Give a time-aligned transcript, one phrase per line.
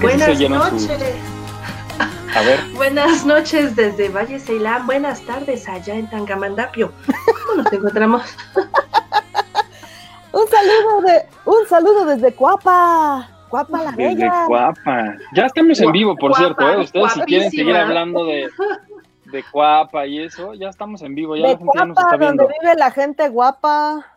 [0.00, 0.90] Buenas noches.
[2.34, 2.60] A ver.
[2.74, 4.86] Buenas noches desde Valle Ceilán.
[4.86, 6.92] Buenas tardes allá en Tangamandapio.
[7.46, 8.22] ¿Cómo nos encontramos?
[10.32, 13.28] un saludo de, un saludo desde Cuapa.
[13.48, 14.44] Cuapa la Desde Bella.
[14.46, 15.14] Cuapa.
[15.34, 16.70] Ya estamos en vivo, por Guapa, cierto.
[16.70, 16.76] ¿eh?
[16.84, 18.48] Ustedes si quieren seguir hablando de,
[19.24, 21.34] de Cuapa y eso, ya estamos en vivo.
[21.36, 22.58] Ya De la gente ya nos Cuapa, está donde viendo.
[22.62, 24.09] vive la gente guapa.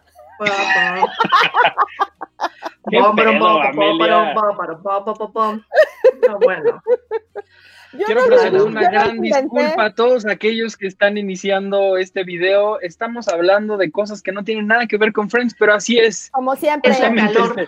[7.93, 12.23] Yo Quiero no ofrecer una no gran disculpa a todos aquellos que están iniciando este
[12.23, 12.79] video.
[12.81, 16.31] Estamos hablando de cosas que no tienen nada que ver con Friends, pero así es.
[16.31, 16.91] Como siempre.
[16.91, 17.49] Es la calor.
[17.49, 17.61] este-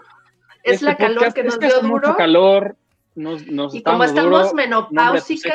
[0.63, 2.17] Es este la calor podcast que es nos que dio hace mucho duro.
[2.17, 2.75] calor.
[3.13, 4.49] Nos, nos Y como estamos duro.
[4.49, 5.53] Tu menopáusicas.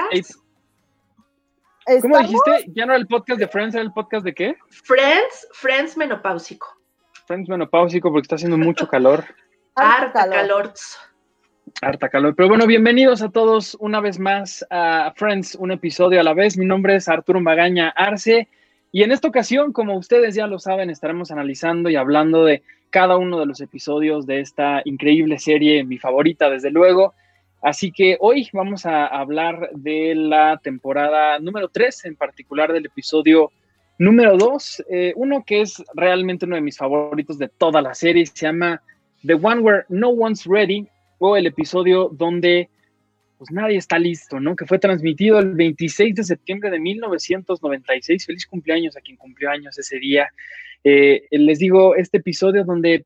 [2.00, 2.72] ¿Cómo Estamos- dijiste?
[2.72, 3.75] ¿Ya no era el podcast de Friends?
[3.75, 4.56] ¿Era el podcast de qué?
[4.84, 6.80] Friends, Friends menopáusico.
[7.31, 9.25] Friends menopáusico porque está haciendo mucho calor.
[9.77, 10.73] Harta calor.
[11.81, 12.34] Harta calor.
[12.34, 16.59] Pero bueno, bienvenidos a todos una vez más a Friends, un episodio a la vez.
[16.59, 18.48] Mi nombre es Arturo Magaña Arce
[18.91, 23.17] y en esta ocasión, como ustedes ya lo saben, estaremos analizando y hablando de cada
[23.17, 27.15] uno de los episodios de esta increíble serie, mi favorita desde luego.
[27.62, 33.53] Así que hoy vamos a hablar de la temporada número 3, en particular del episodio
[34.01, 38.25] número 2, eh, uno que es realmente uno de mis favoritos de toda la serie,
[38.25, 38.83] se llama
[39.27, 42.71] The One Where No One's Ready, o el episodio donde
[43.37, 44.56] pues nadie está listo, ¿no?
[44.56, 48.27] Que fue transmitido el 26 de septiembre de 1996.
[48.27, 50.28] Feliz cumpleaños a quien cumplió años ese día.
[50.83, 53.05] Eh, les digo, este episodio donde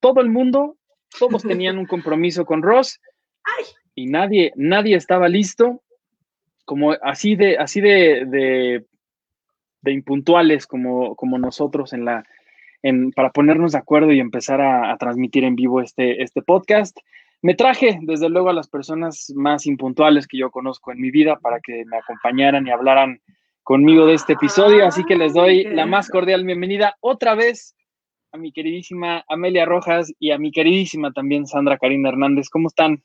[0.00, 0.76] todo el mundo,
[1.18, 3.00] todos tenían un compromiso con Ross
[3.44, 3.64] Ay.
[3.94, 5.82] y nadie, nadie estaba listo,
[6.64, 8.84] como así de, así de, de,
[9.82, 12.24] de impuntuales como, como nosotros en la,
[12.82, 16.96] en, para ponernos de acuerdo y empezar a, a transmitir en vivo este, este podcast.
[17.42, 21.38] Me traje, desde luego, a las personas más impuntuales que yo conozco en mi vida
[21.40, 23.20] para que me acompañaran y hablaran
[23.64, 24.86] conmigo de este episodio.
[24.86, 27.74] Así que les doy la más cordial bienvenida otra vez
[28.32, 32.48] a mi queridísima Amelia Rojas y a mi queridísima también Sandra Karina Hernández.
[32.48, 33.02] ¿Cómo están?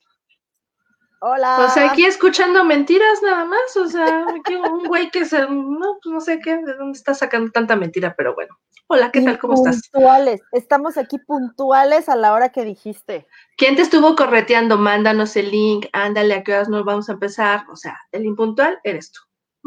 [1.20, 1.66] Hola.
[1.66, 3.76] O sea, aquí escuchando mentiras nada más.
[3.76, 5.40] O sea, aquí un güey que se.
[5.42, 8.56] No, pues no sé qué, de dónde está sacando tanta mentira, pero bueno.
[8.90, 9.38] Hola, ¿qué tal?
[9.38, 9.90] ¿Cómo estás?
[9.92, 10.42] Puntuales.
[10.54, 13.26] Estamos aquí puntuales a la hora que dijiste.
[13.58, 14.78] ¿Quién te estuvo correteando?
[14.78, 17.66] Mándanos el link, ándale, a qué horas nos vamos a empezar.
[17.70, 19.20] O sea, el impuntual eres tú.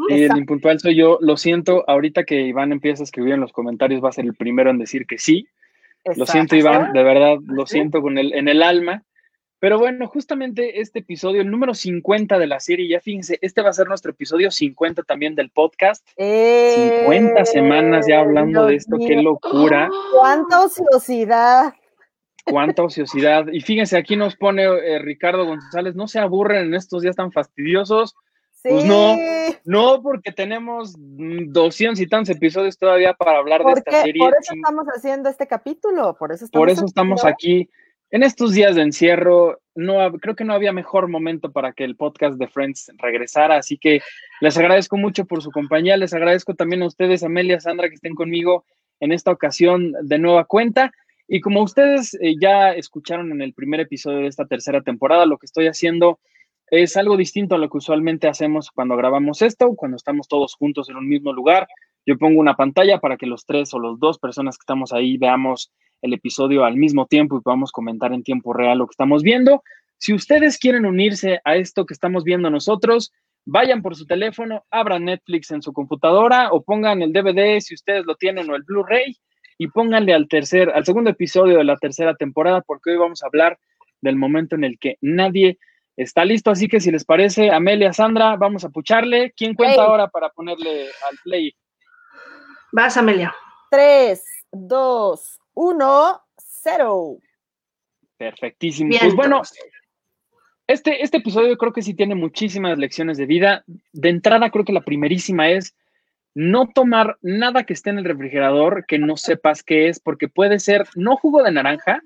[0.09, 0.39] Y el Exacto.
[0.39, 1.19] impuntual soy yo.
[1.21, 4.33] Lo siento, ahorita que Iván empieza a escribir en los comentarios va a ser el
[4.33, 5.47] primero en decir que sí.
[6.15, 7.73] Lo siento, Iván, de verdad, lo ¿Sí?
[7.73, 9.03] siento con el, en el alma.
[9.61, 13.69] Pero bueno, justamente este episodio, el número 50 de la serie, ya fíjense, este va
[13.69, 16.03] a ser nuestro episodio 50 también del podcast.
[16.17, 21.73] 50 semanas ya hablando de esto, qué locura, Oh, Cuánta ociosidad.
[22.43, 23.45] cuánta ociosidad.
[23.53, 27.31] Y fíjense, aquí nos pone eh, Ricardo González, no se aburren en estos días tan
[27.31, 28.15] fastidiosos.
[28.63, 28.69] Sí.
[28.69, 29.15] Pues no.
[29.63, 34.23] No, porque tenemos mm, 200 y tantos episodios todavía para hablar de esta serie.
[34.23, 36.15] por eso estamos haciendo este capítulo.
[36.17, 37.69] Por eso estamos, Por eso estamos aquí.
[38.13, 41.95] En estos días de encierro, no, creo que no había mejor momento para que el
[41.95, 44.01] podcast de Friends regresara, así que
[44.41, 48.13] les agradezco mucho por su compañía, les agradezco también a ustedes, Amelia, Sandra, que estén
[48.13, 48.65] conmigo
[48.99, 50.91] en esta ocasión de nueva cuenta.
[51.25, 55.37] Y como ustedes eh, ya escucharon en el primer episodio de esta tercera temporada, lo
[55.37, 56.19] que estoy haciendo
[56.67, 60.89] es algo distinto a lo que usualmente hacemos cuando grabamos esto, cuando estamos todos juntos
[60.89, 61.65] en un mismo lugar.
[62.05, 65.15] Yo pongo una pantalla para que los tres o los dos personas que estamos ahí
[65.15, 69.23] veamos el episodio al mismo tiempo y podamos comentar en tiempo real lo que estamos
[69.23, 69.63] viendo.
[69.97, 73.11] Si ustedes quieren unirse a esto que estamos viendo nosotros,
[73.45, 78.05] vayan por su teléfono, abran Netflix en su computadora o pongan el DVD si ustedes
[78.05, 79.15] lo tienen o el Blu-ray
[79.57, 83.27] y pónganle al tercer, al segundo episodio de la tercera temporada porque hoy vamos a
[83.27, 83.59] hablar
[84.01, 85.59] del momento en el que nadie
[85.97, 86.51] está listo.
[86.51, 89.33] Así que si les parece, Amelia, Sandra, vamos a pucharle.
[89.35, 89.85] ¿Quién cuenta Play.
[89.85, 91.55] ahora para ponerle al play?
[92.71, 93.35] Vas, Amelia.
[93.69, 97.17] 3, 2, 1, 0.
[98.17, 98.89] Perfectísimo.
[98.89, 99.01] Bien.
[99.01, 99.41] Pues bueno,
[100.67, 103.63] este, este episodio creo que sí tiene muchísimas lecciones de vida.
[103.93, 105.75] De entrada, creo que la primerísima es
[106.33, 110.59] no tomar nada que esté en el refrigerador que no sepas qué es, porque puede
[110.59, 112.01] ser no jugo de naranja,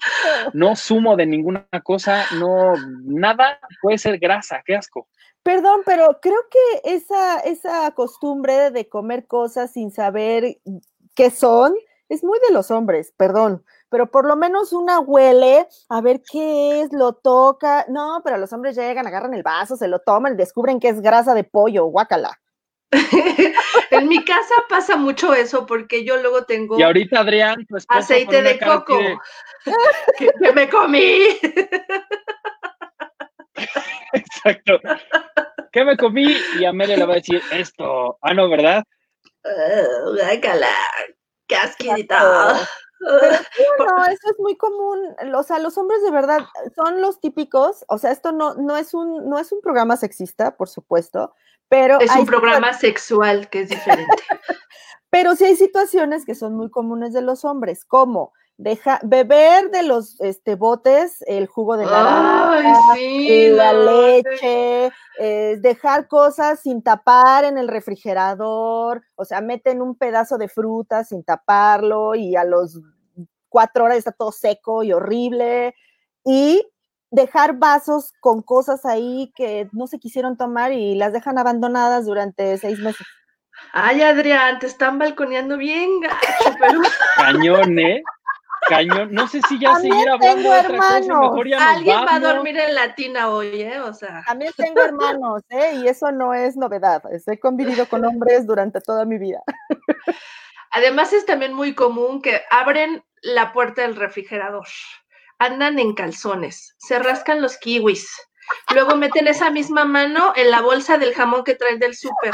[0.54, 5.08] no zumo de ninguna cosa, no nada, puede ser grasa, qué asco.
[5.44, 10.58] Perdón, pero creo que esa, esa costumbre de comer cosas sin saber
[11.14, 11.76] qué son
[12.10, 16.82] es muy de los hombres, perdón, pero por lo menos una huele a ver qué
[16.82, 17.86] es, lo toca.
[17.90, 21.02] No, pero los hombres llegan, agarran el vaso, se lo toman y descubren que es
[21.02, 22.40] grasa de pollo, guácala.
[23.92, 28.42] en mi casa pasa mucho eso porque yo luego tengo Y ahorita Adrián, tu aceite
[28.42, 29.18] de coco de-
[30.18, 31.28] que, que me comí.
[34.14, 34.80] Exacto.
[35.72, 36.36] ¿Qué me comí?
[36.60, 38.18] Y Amelia le va a decir esto.
[38.22, 38.84] Ah, no, ¿verdad?
[39.44, 40.68] Uh, guácala,
[41.48, 42.16] casquito.
[43.00, 45.16] Pero no, eso es muy común.
[45.36, 46.46] O sea, los hombres de verdad
[46.76, 47.86] son los típicos.
[47.88, 51.34] O sea, esto no, no, es, un, no es un programa sexista, por supuesto,
[51.70, 52.00] pero.
[52.00, 54.16] Es un programa sexual que es diferente.
[55.10, 59.84] pero sí hay situaciones que son muy comunes de los hombres, como deja, beber de
[59.84, 62.96] los este, botes el jugo de naranja,
[63.52, 70.38] la leche, eh, dejar cosas sin tapar en el refrigerador, o sea, meten un pedazo
[70.38, 72.80] de fruta sin taparlo y a los
[73.50, 75.76] cuatro horas está todo seco y horrible,
[76.24, 76.66] y
[77.12, 82.58] dejar vasos con cosas ahí que no se quisieron tomar y las dejan abandonadas durante
[82.58, 83.06] seis meses.
[83.72, 86.82] Ay, Adrián, te están balconeando bien gacho, pero...
[87.16, 88.04] Cañón, ¿eh?
[88.68, 89.10] Cañón.
[89.12, 92.58] No sé si ya seguir hablando de otra cosa, mejor ya Alguien va a dormir
[92.58, 93.80] en latina hoy, ¿eh?
[93.80, 94.24] O sea.
[94.26, 95.76] También tengo hermanos, ¿eh?
[95.76, 97.04] Y eso no es novedad.
[97.28, 99.42] He convivido con hombres durante toda mi vida.
[100.72, 104.68] Además es también muy común que abren la puerta del refrigerador,
[105.40, 108.08] andan en calzones, se rascan los kiwis,
[108.74, 112.34] luego meten esa misma mano en la bolsa del jamón que traen del súper,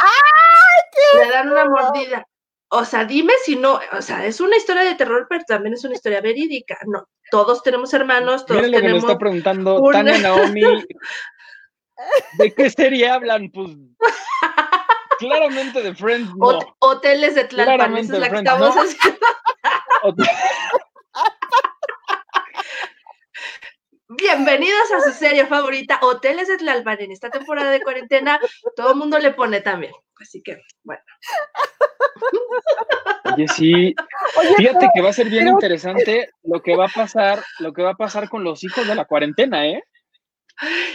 [1.18, 2.28] le dan una mordida.
[2.74, 5.84] O sea, dime si no, o sea, es una historia de terror, pero también es
[5.84, 6.78] una historia verídica.
[6.86, 9.02] No, todos tenemos hermanos, todos Miren lo tenemos.
[9.02, 10.62] que me está preguntando Tania Naomi.
[12.38, 13.52] ¿De qué serie hablan?
[13.52, 13.72] Pues
[15.20, 16.34] claramente de Friends.
[16.38, 16.60] No.
[16.80, 18.82] hoteles de Tlalpan, esa es la que estamos ¿no?
[18.82, 19.28] haciendo.
[24.08, 27.02] Bienvenidos a su serie favorita, Hoteles de Tlalpan.
[27.02, 28.40] En esta temporada de cuarentena,
[28.78, 29.92] todo el mundo le pone también.
[30.22, 31.02] Así que, bueno.
[33.36, 33.96] Oye, sí.
[34.58, 37.92] Fíjate que va a ser bien interesante lo que va a pasar, lo que va
[37.92, 39.84] a pasar con los hijos de la cuarentena, ¿eh?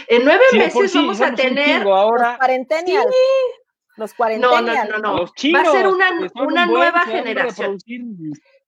[0.07, 2.29] En nueve meses vamos a tener ahora.
[2.29, 3.05] Los cuarentenials.
[3.05, 3.63] Sí.
[3.97, 4.65] Los cuarentenials.
[4.65, 5.17] No, no, no, no.
[5.21, 7.77] Los chinos, va a ser una, una nueva generación.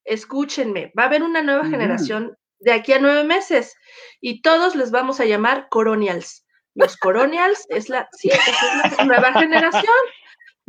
[0.04, 1.70] Escúchenme, va a haber una nueva -huh.
[1.70, 3.76] generación de aquí a nueve meses
[4.22, 6.46] y todos les vamos a llamar coronials.
[6.76, 9.94] Los coronials es la, sí, es la nueva generación.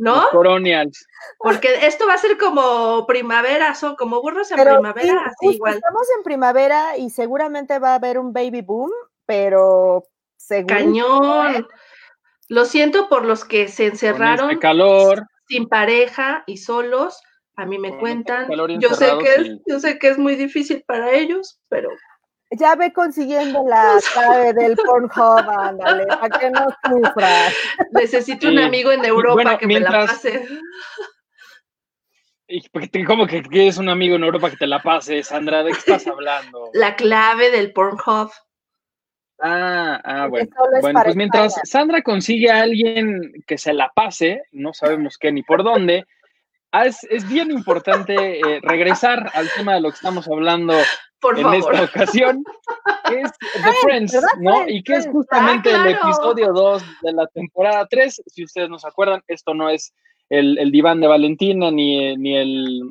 [0.01, 0.15] ¿No?
[0.15, 1.05] Los coronials.
[1.37, 5.55] Porque esto va a ser como primavera, son como burros en pero primavera, sí, así
[5.55, 5.75] igual.
[5.75, 8.91] Estamos en primavera y seguramente va a haber un baby boom,
[9.27, 10.03] pero
[10.37, 10.75] seguro.
[10.75, 11.67] Cañón.
[12.49, 15.23] Lo siento por los que se encerraron este calor.
[15.47, 17.21] sin pareja y solos.
[17.55, 18.49] A mí me Con cuentan.
[18.79, 19.61] Yo sé que es, sí.
[19.67, 21.89] yo sé que es muy difícil para ellos, pero
[22.51, 27.53] ya ve consiguiendo la clave del Pornhub, ándale, para que no sufras.
[27.91, 30.23] Necesito un amigo en Europa bueno, que mientras...
[30.23, 30.49] me la pase.
[33.07, 35.63] ¿Cómo que quieres un amigo en Europa que te la pase, Sandra?
[35.63, 36.69] ¿De qué estás hablando?
[36.73, 38.29] La clave del Pornhub.
[39.39, 40.49] Ah, ah bueno.
[40.81, 45.41] Bueno, pues mientras Sandra consigue a alguien que se la pase, no sabemos qué ni
[45.41, 46.05] por dónde,
[46.71, 50.75] ah, es, es, bien importante eh, regresar al tema de lo que estamos hablando
[51.21, 51.73] por en favor.
[51.75, 52.43] esta ocasión,
[53.07, 54.67] que es The Friends, ¿no?
[54.67, 55.89] Y que es justamente ah, claro.
[55.89, 58.23] el episodio 2 de la temporada 3.
[58.25, 59.93] Si ustedes no se acuerdan, esto no es
[60.29, 62.81] el, el diván de Valentina ni, ni, el,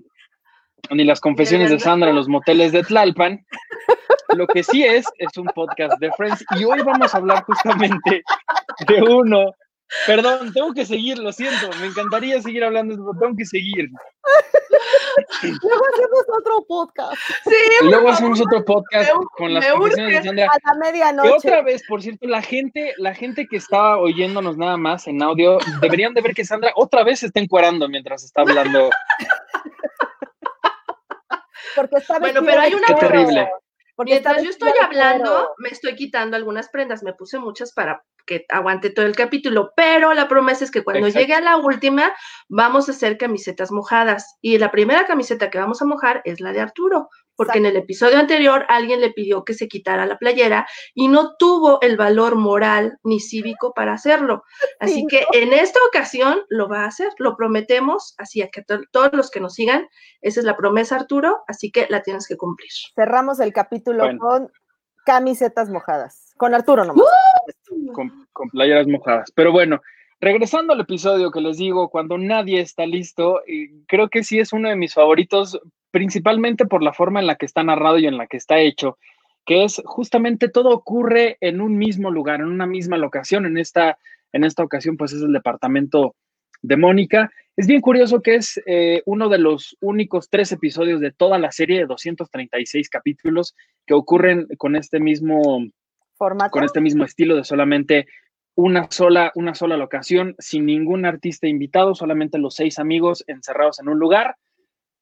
[0.90, 3.44] ni las confesiones de Sandra en los moteles de Tlalpan.
[4.36, 6.44] Lo que sí es, es un podcast de Friends.
[6.58, 8.22] Y hoy vamos a hablar justamente
[8.86, 9.52] de uno
[10.06, 11.70] Perdón, tengo que seguir, lo siento.
[11.80, 13.90] Me encantaría seguir hablando, pero tengo que seguir.
[15.42, 17.20] Luego hacemos otro podcast.
[17.44, 20.46] Sí, y luego hacemos otro podcast me, con las confesiones de Sandra.
[20.46, 21.28] A la medianoche.
[21.28, 25.22] Y otra vez, por cierto, la gente, la gente que está oyéndonos nada más en
[25.22, 28.90] audio, deberían de ver que Sandra otra vez se está encuerando mientras está hablando.
[31.76, 33.48] Porque está bueno, pero hay una Qué terrible.
[34.00, 37.02] Porque Mientras yo estoy hablando, me estoy quitando algunas prendas.
[37.02, 41.06] Me puse muchas para que aguante todo el capítulo, pero la promesa es que cuando
[41.06, 41.20] Exacto.
[41.20, 42.14] llegue a la última,
[42.48, 44.38] vamos a hacer camisetas mojadas.
[44.40, 47.10] Y la primera camiseta que vamos a mojar es la de Arturo,
[47.40, 47.68] porque Exacto.
[47.68, 51.80] en el episodio anterior alguien le pidió que se quitara la playera y no tuvo
[51.80, 54.42] el valor moral ni cívico para hacerlo.
[54.78, 58.80] Así sí, que en esta ocasión lo va a hacer, lo prometemos, así que to
[58.92, 59.88] todos los que nos sigan,
[60.20, 62.68] esa es la promesa, Arturo, así que la tienes que cumplir.
[62.94, 64.18] Cerramos el capítulo bueno.
[64.18, 64.52] con
[65.06, 66.34] camisetas mojadas.
[66.36, 67.06] Con Arturo nomás.
[67.70, 67.92] ¡Uh!
[67.92, 69.32] Con, con, playeras mojadas.
[69.34, 69.80] Pero bueno,
[70.20, 73.40] regresando al episodio que les digo, cuando nadie está listo,
[73.86, 75.58] creo que sí es uno de mis favoritos,
[75.90, 78.98] principalmente por la forma en la que está narrado y en la que está hecho,
[79.44, 83.46] que es justamente todo ocurre en un mismo lugar, en una misma locación.
[83.46, 83.98] En esta,
[84.32, 86.14] en esta ocasión, pues es el departamento
[86.62, 87.30] de Mónica.
[87.56, 91.52] Es bien curioso que es eh, uno de los únicos tres episodios de toda la
[91.52, 93.54] serie de 236 capítulos
[93.86, 95.66] que ocurren con este mismo
[96.16, 98.06] formato, con este mismo estilo de solamente
[98.54, 103.88] una sola, una sola locación, sin ningún artista invitado, solamente los seis amigos encerrados en
[103.88, 104.36] un lugar,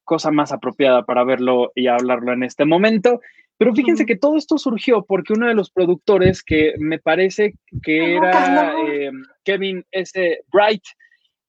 [0.09, 3.21] cosa más apropiada para verlo y hablarlo en este momento.
[3.59, 8.17] Pero fíjense que todo esto surgió porque uno de los productores, que me parece que
[8.17, 9.11] era eh,
[9.45, 10.41] Kevin S.
[10.51, 10.83] Bright,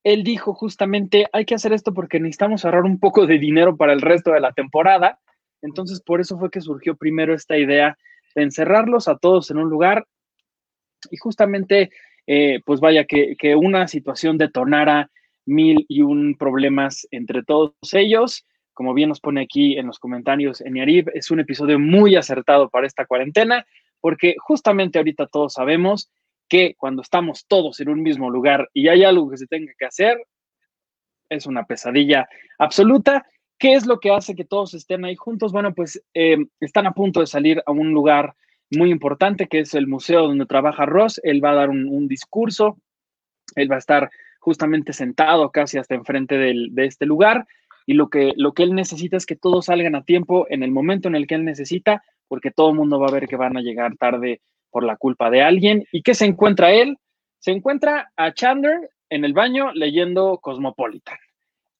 [0.03, 3.93] él dijo justamente, hay que hacer esto porque necesitamos ahorrar un poco de dinero para
[3.93, 5.19] el resto de la temporada.
[5.61, 7.97] Entonces, por eso fue que surgió primero esta idea
[8.35, 10.05] de encerrarlos a todos en un lugar
[11.11, 11.91] y justamente,
[12.27, 15.09] eh, pues vaya, que, que, una situación detonara
[15.45, 18.45] mil y un problemas entre todos ellos.
[18.79, 22.69] Como bien nos pone aquí en los comentarios en Yarib, es un episodio muy acertado
[22.69, 23.65] para esta cuarentena,
[23.99, 26.09] porque justamente ahorita todos sabemos
[26.47, 29.85] que cuando estamos todos en un mismo lugar y hay algo que se tenga que
[29.85, 30.17] hacer,
[31.27, 33.27] es una pesadilla absoluta.
[33.57, 35.51] ¿Qué es lo que hace que todos estén ahí juntos?
[35.51, 38.33] Bueno, pues eh, están a punto de salir a un lugar
[38.71, 41.19] muy importante que es el museo donde trabaja Ross.
[41.25, 42.77] Él va a dar un, discurso,
[43.57, 44.09] él va a estar
[44.39, 47.45] justamente sentado casi hasta enfrente de este lugar
[47.85, 50.71] y lo que, lo que él necesita es que todos salgan a tiempo en el
[50.71, 53.57] momento en el que él necesita, porque todo el mundo va a ver que van
[53.57, 55.85] a llegar tarde por la culpa de alguien.
[55.91, 56.97] ¿Y qué se encuentra él?
[57.39, 61.17] Se encuentra a Chandler en el baño leyendo Cosmopolitan,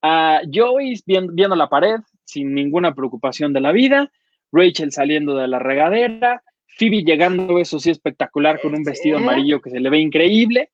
[0.02, 4.12] a Joyce viendo, viendo la pared sin ninguna preocupación de la vida,
[4.52, 6.44] Rachel saliendo de la regadera,
[6.78, 10.70] Phoebe llegando, eso sí, espectacular, con un vestido amarillo que se le ve increíble.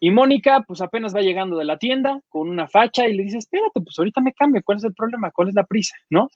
[0.00, 3.36] Y Mónica, pues apenas va llegando de la tienda con una facha y le dice,
[3.36, 5.30] espérate, pues ahorita me cambio, ¿cuál es el problema?
[5.30, 5.94] ¿Cuál es la prisa?
[6.08, 6.28] ¿No?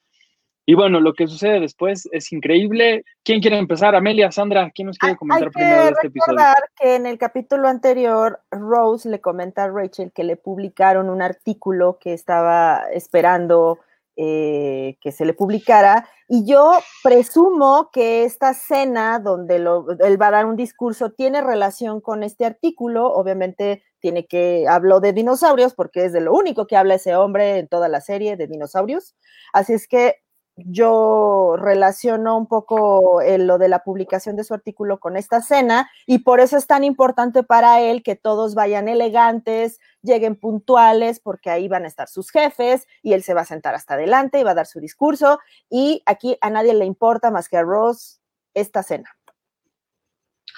[0.67, 3.05] Y bueno, lo que sucede después es increíble.
[3.23, 3.95] ¿Quién quiere empezar?
[3.95, 6.39] Amelia, Sandra, ¿quién nos quiere comentar primero de este episodio?
[6.79, 11.99] que en el capítulo anterior, Rose le comenta a Rachel que le publicaron un artículo
[11.99, 13.81] que estaba esperando
[14.17, 16.09] eh, que se le publicara.
[16.29, 22.01] Y yo presumo que esta cena donde él va a dar un discurso tiene relación
[22.01, 23.13] con este artículo.
[23.13, 27.59] Obviamente tiene que, habló de dinosaurios porque es de lo único que habla ese hombre
[27.59, 29.15] en toda la serie de dinosaurios.
[29.53, 30.17] Así es que
[30.57, 35.91] yo relaciono un poco eh, lo de la publicación de su artículo con esta cena
[36.07, 41.51] y por eso es tan importante para él que todos vayan elegantes, lleguen puntuales, porque
[41.51, 44.45] ahí van a estar sus jefes y él se va a sentar hasta adelante y
[44.45, 48.21] va a dar su discurso y aquí a nadie le importa más que a Ross
[48.55, 49.11] esta cena.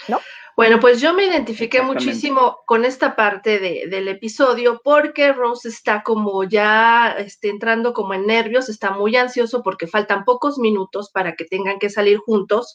[0.08, 0.20] ¿No?
[0.56, 6.44] Bueno, pues yo me identifiqué muchísimo con esta parte del episodio porque Rose está como
[6.44, 11.44] ya este, entrando como en nervios, está muy ansioso porque faltan pocos minutos para que
[11.44, 12.74] tengan que salir juntos.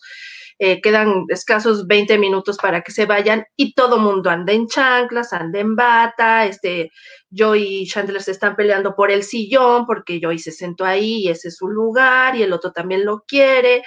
[0.59, 5.33] Eh, quedan escasos 20 minutos para que se vayan y todo mundo anda en chanclas,
[5.33, 6.91] anda en bata, este,
[7.31, 11.29] Joy y Chandler se están peleando por el sillón porque Joy se sentó ahí y
[11.29, 13.81] ese es su lugar y el otro también lo quiere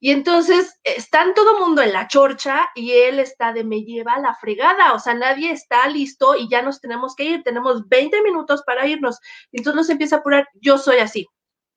[0.00, 4.34] y entonces están todo mundo en la chorcha y él está de me lleva la
[4.34, 8.62] fregada, o sea, nadie está listo y ya nos tenemos que ir, tenemos 20 minutos
[8.64, 9.18] para irnos.
[9.52, 11.26] Entonces nos empieza a apurar, yo soy así,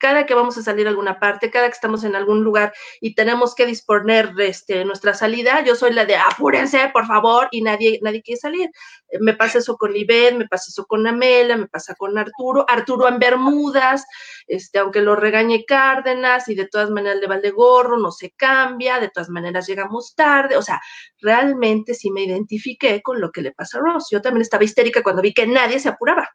[0.01, 3.13] cada que vamos a salir a alguna parte, cada que estamos en algún lugar y
[3.13, 8.00] tenemos que disponer este, nuestra salida, yo soy la de apúrense, por favor, y nadie,
[8.01, 8.72] nadie quiere salir.
[9.20, 13.08] Me pasa eso con Ivette, me pasa eso con Amela, me pasa con Arturo, Arturo
[13.08, 14.03] en Bermudas,
[14.48, 19.00] este, aunque lo regañe Cárdenas y de todas maneras le vale gorro, no se cambia,
[19.00, 20.81] de todas maneras llegamos tarde, o sea,
[21.20, 24.08] realmente sí me identifiqué con lo que le pasa a Ross.
[24.12, 26.27] Yo también estaba histérica cuando vi que nadie se apuraba.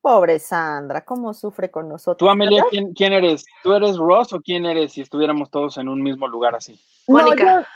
[0.00, 2.18] Pobre Sandra, ¿cómo sufre con nosotros?
[2.18, 3.44] Tú, Amelia, ¿quién, eres?
[3.62, 6.80] ¿Tú eres Ross o quién eres si estuviéramos todos en un mismo lugar así?
[7.06, 7.66] Mónica.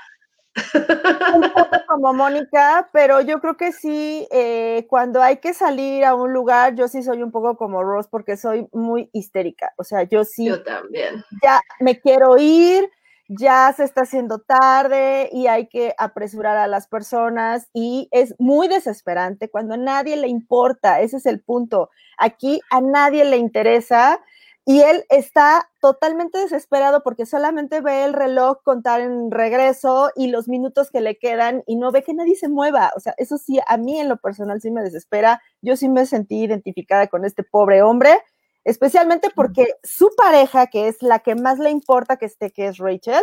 [1.34, 6.14] un poco como Mónica, pero yo creo que sí, eh, cuando hay que salir a
[6.14, 9.72] un lugar, yo sí soy un poco como Ross porque soy muy histérica.
[9.76, 10.46] O sea, yo sí.
[10.46, 11.24] Yo también.
[11.42, 12.88] Ya me quiero ir,
[13.28, 18.68] ya se está haciendo tarde y hay que apresurar a las personas y es muy
[18.68, 21.90] desesperante cuando a nadie le importa, ese es el punto.
[22.18, 24.20] Aquí a nadie le interesa
[24.66, 30.48] y él está totalmente desesperado porque solamente ve el reloj contar en regreso y los
[30.48, 32.90] minutos que le quedan y no ve que nadie se mueva.
[32.96, 35.42] O sea, eso sí, a mí en lo personal sí me desespera.
[35.60, 38.22] Yo sí me sentí identificada con este pobre hombre
[38.64, 42.78] especialmente porque su pareja, que es la que más le importa que esté, que es
[42.78, 43.22] Rachel,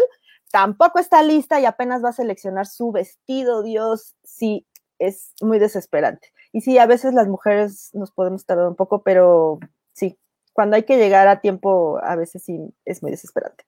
[0.52, 4.68] tampoco está lista y apenas va a seleccionar su vestido, Dios, sí,
[5.00, 6.32] es muy desesperante.
[6.54, 9.60] Y sí, a veces las mujeres nos podemos tardar un poco, pero
[9.94, 10.18] sí,
[10.54, 13.64] cuando hay que llegar a tiempo, a veces sí es muy desesperante.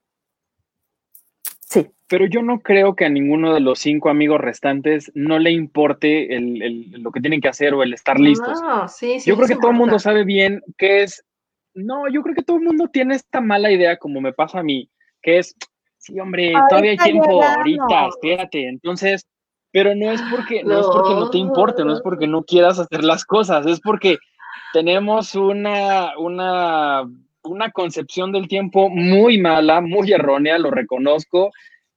[1.59, 1.89] Sí.
[2.07, 6.27] Pero yo no creo que a ninguno de los cinco amigos restantes no le importe
[6.99, 8.59] lo que tienen que hacer o el estar listos.
[8.95, 11.25] sí, yo creo que todo el mundo sabe bien qué es
[11.73, 14.63] no, yo creo que todo el mundo tiene esta mala idea, como me pasa a
[14.63, 14.89] mí,
[15.21, 15.55] que es,
[15.97, 18.67] sí, hombre, todavía hay tiempo, ahorita, espérate.
[18.67, 19.27] Entonces,
[19.71, 20.79] pero no es porque no.
[20.79, 24.17] es porque no te importe, no es porque no quieras hacer las cosas, es porque
[24.71, 27.03] tenemos una, una,
[27.43, 31.51] una concepción del tiempo muy mala, muy errónea, lo reconozco,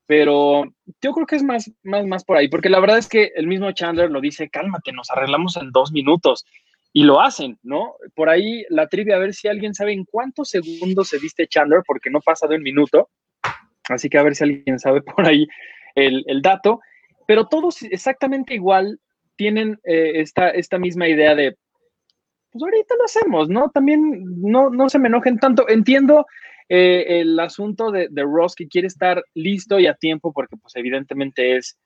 [0.06, 0.64] pero
[1.02, 3.46] yo creo que es más, más, más por ahí, porque la verdad es que el
[3.46, 6.46] mismo Chandler lo dice, cálmate, nos arreglamos en dos minutos,
[6.96, 7.96] y lo hacen, ¿no?
[8.14, 11.82] Por ahí la trivia, a ver si alguien sabe en cuántos segundos se viste Chandler,
[11.86, 13.10] porque no pasa de un minuto,
[13.90, 15.46] así que a ver si alguien sabe por ahí
[15.94, 16.80] el, el dato,
[17.26, 18.98] pero todos exactamente igual
[19.36, 21.58] tienen eh, esta, esta misma idea de,
[22.50, 23.68] pues ahorita lo hacemos, ¿no?
[23.68, 25.68] También no, no se me enojen tanto.
[25.68, 26.24] Entiendo
[26.70, 30.74] eh, el asunto de, de, Ross que quiere estar listo y a tiempo porque pues
[30.76, 31.78] evidentemente es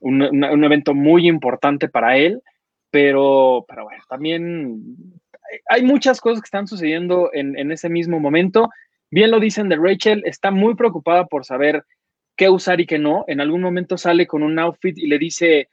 [0.00, 2.42] un, un evento muy importante para él,
[2.90, 4.96] pero, pero bueno, también
[5.68, 8.68] hay muchas cosas que están sucediendo en, ese mismo momento.
[9.10, 11.84] Bien lo dicen de Rachel, está muy preocupada por saber
[12.36, 13.24] qué usar y qué no.
[13.26, 15.68] En algún momento sale con un outfit y le dice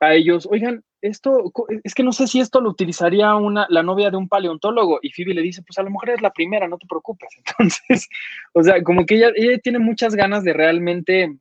[0.00, 4.10] a ellos, oigan, esto, es que no sé si esto lo utilizaría una, la novia
[4.10, 4.98] de un paleontólogo.
[5.02, 7.28] Y Phoebe le dice, pues a lo mejor es la primera, no te preocupes.
[7.58, 8.08] Entonces,
[8.52, 11.36] o sea, como que ella, ella tiene muchas ganas de realmente,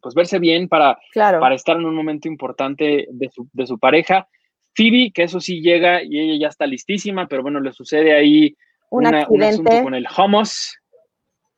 [0.00, 1.40] pues verse bien para, claro.
[1.40, 4.28] para estar en un momento importante de su, de su pareja.
[4.74, 8.56] Phoebe, que eso sí llega y ella ya está listísima, pero bueno, le sucede ahí
[8.90, 10.78] un, una, un asunto con el hummus.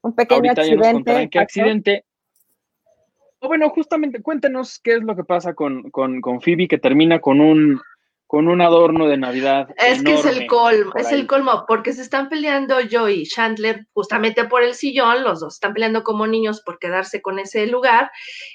[0.02, 0.82] Un pequeño Ahorita accidente.
[0.82, 2.04] ya nos contarán qué accidente.
[3.40, 7.20] O bueno, justamente cuéntenos qué es lo que pasa con, con, con Phoebe, que termina
[7.20, 7.81] con un,
[8.31, 9.71] con un adorno de Navidad.
[9.77, 13.88] Es que es el colmo, es el colmo, porque se están peleando Joe y Chandler
[13.93, 18.09] justamente por el sillón, los dos están peleando como niños por quedarse con ese lugar,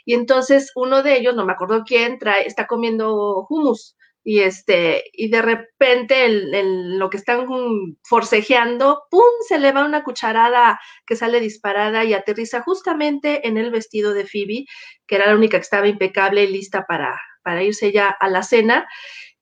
[0.06, 5.04] y entonces uno de ellos, no me acuerdo quién, trae, está comiendo hummus, y este,
[5.12, 7.46] y de repente el, el- lo que están
[8.04, 9.22] forcejeando, ¡pum!
[9.46, 14.26] se le va una cucharada que sale disparada y aterriza justamente en el vestido de
[14.26, 14.66] Phoebe,
[15.06, 18.42] que era la única que estaba impecable y lista para, para irse ya a la
[18.42, 18.88] cena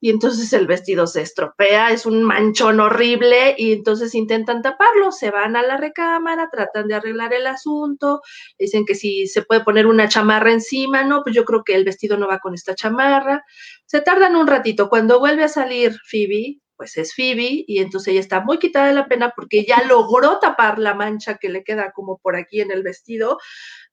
[0.03, 5.31] y entonces el vestido se estropea, es un manchón horrible y entonces intentan taparlo, se
[5.31, 8.19] van a la recámara, tratan de arreglar el asunto,
[8.59, 11.85] dicen que si se puede poner una chamarra encima, no, pues yo creo que el
[11.85, 13.45] vestido no va con esta chamarra.
[13.85, 18.19] Se tardan un ratito, cuando vuelve a salir Phoebe, pues es Phoebe y entonces ella
[18.19, 21.91] está muy quitada de la pena porque ya logró tapar la mancha que le queda
[21.91, 23.39] como por aquí en el vestido,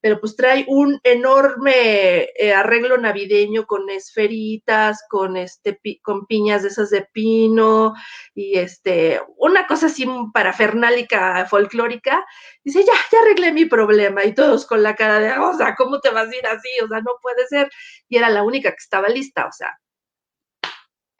[0.01, 6.69] pero pues trae un enorme eh, arreglo navideño con esferitas, con este con piñas de
[6.69, 7.95] esas de pino
[8.35, 12.25] y este una cosa así parafernálica folclórica.
[12.65, 16.01] Dice, "Ya, ya arreglé mi problema." Y todos con la cara de, "O sea, ¿cómo
[16.01, 16.69] te vas a ir así?
[16.85, 17.71] O sea, no puede ser."
[18.09, 19.79] Y era la única que estaba lista, o sea,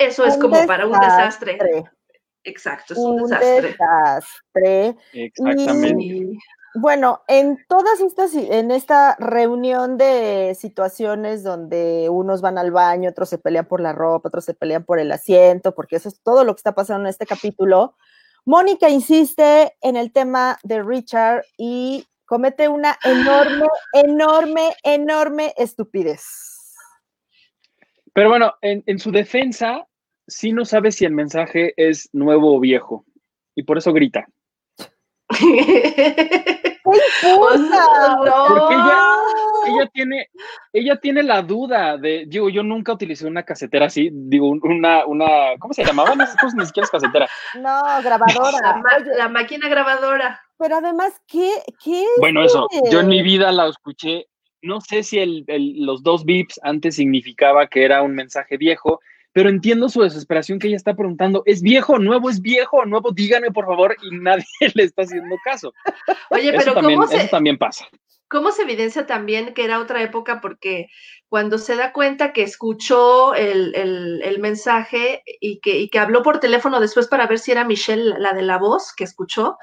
[0.01, 1.59] eso es Un como para un desastre.
[2.43, 3.63] Exacto, es un, Un desastre.
[3.63, 4.97] desastre.
[5.13, 6.03] Exactamente.
[6.03, 6.39] Sí.
[6.75, 13.29] Bueno, en todas estas, en esta reunión de situaciones donde unos van al baño, otros
[13.29, 16.45] se pelean por la ropa, otros se pelean por el asiento, porque eso es todo
[16.45, 17.97] lo que está pasando en este capítulo,
[18.47, 26.23] Mónica insiste en el tema de Richard y comete una enorme, enorme, enorme estupidez.
[28.13, 29.87] Pero bueno, en, en su defensa,
[30.31, 33.05] sí no sabe si el mensaje es nuevo o viejo.
[33.55, 34.27] Y por eso grita.
[36.85, 38.47] No.
[38.49, 38.75] Porque
[39.67, 40.29] Ella tiene,
[40.73, 45.05] ella tiene la duda de, digo, yo nunca utilicé una casetera así, digo, un- una,
[45.07, 45.27] una,
[45.59, 46.55] ¿cómo se llamaban esas cosas?
[46.55, 47.29] Ni siquiera es casetera.
[47.57, 48.83] No, La, grabadora.
[48.99, 50.41] Oye, la máquina grabadora.
[50.59, 51.51] pero además, ¿qué,
[51.85, 54.27] qué Bueno, eso, yo en mi vida la escuché,
[54.63, 59.01] no sé si el, el- los dos bips antes significaba que era un mensaje viejo,
[59.33, 62.31] pero entiendo su desesperación que ella está preguntando, ¿es viejo nuevo?
[62.31, 63.13] ¿Es viejo nuevo?
[63.13, 65.73] Díganme, por favor, y nadie le está haciendo caso.
[66.31, 67.87] Oye, Eso pero también, ¿cómo se, eso también pasa.
[68.29, 70.41] ¿Cómo se evidencia también que era otra época?
[70.41, 70.87] Porque
[71.29, 76.23] cuando se da cuenta que escuchó el, el- el mensaje y que, y que habló
[76.23, 79.57] por teléfono después para ver si era Michelle la de la voz que escuchó,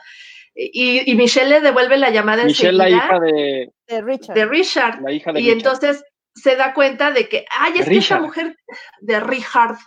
[0.55, 4.35] y, y Michelle le devuelve la llamada Michelle, la enseguida hija de, de Richard.
[4.35, 5.01] de Richard.
[5.01, 5.57] la hija de Y Richard.
[5.57, 6.03] entonces
[6.41, 8.21] se da cuenta de que, ay, es que esta Richard.
[8.21, 8.57] mujer
[8.99, 9.77] de Richard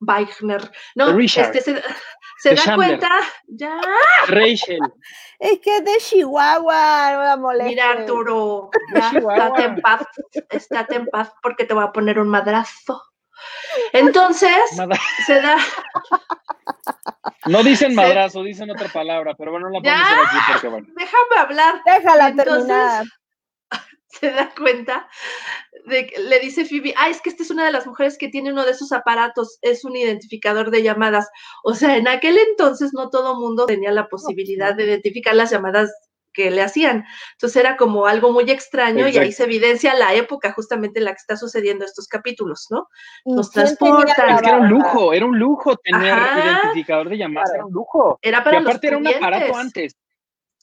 [0.00, 1.56] Wagner, no, Richard.
[1.56, 1.82] este, se,
[2.38, 2.98] se da Chandler.
[2.98, 3.08] cuenta,
[3.46, 3.80] ya,
[4.26, 4.80] Rachel,
[5.38, 7.68] Es que es de Chihuahua, no la molestes.
[7.68, 10.02] Mira, Arturo, ya, estate en paz,
[10.50, 13.02] estate en paz porque te voy a poner un madrazo.
[13.92, 14.56] Entonces,
[15.26, 15.56] se da,
[17.46, 20.68] no dicen Se- madrazo, dicen otra palabra, pero bueno, no la podemos decir aquí porque
[20.68, 20.86] bueno.
[20.96, 23.04] déjame hablar, Déjala Entonces, terminar.
[24.20, 25.08] se da cuenta
[25.86, 28.28] de que le dice Phoebe, ah, es que esta es una de las mujeres que
[28.28, 31.28] tiene uno de esos aparatos, es un identificador de llamadas.
[31.62, 35.90] O sea, en aquel entonces no todo mundo tenía la posibilidad de identificar las llamadas
[36.32, 37.04] que le hacían.
[37.32, 41.12] Entonces era como algo muy extraño y ahí se evidencia la época justamente en la
[41.12, 42.88] que está sucediendo estos capítulos, ¿no?
[43.24, 44.34] Nos transportan.
[44.34, 48.18] Es que era un lujo, era un lujo tener identificador de llamadas, era un lujo.
[48.20, 49.96] Era para y aparte era un aparato antes.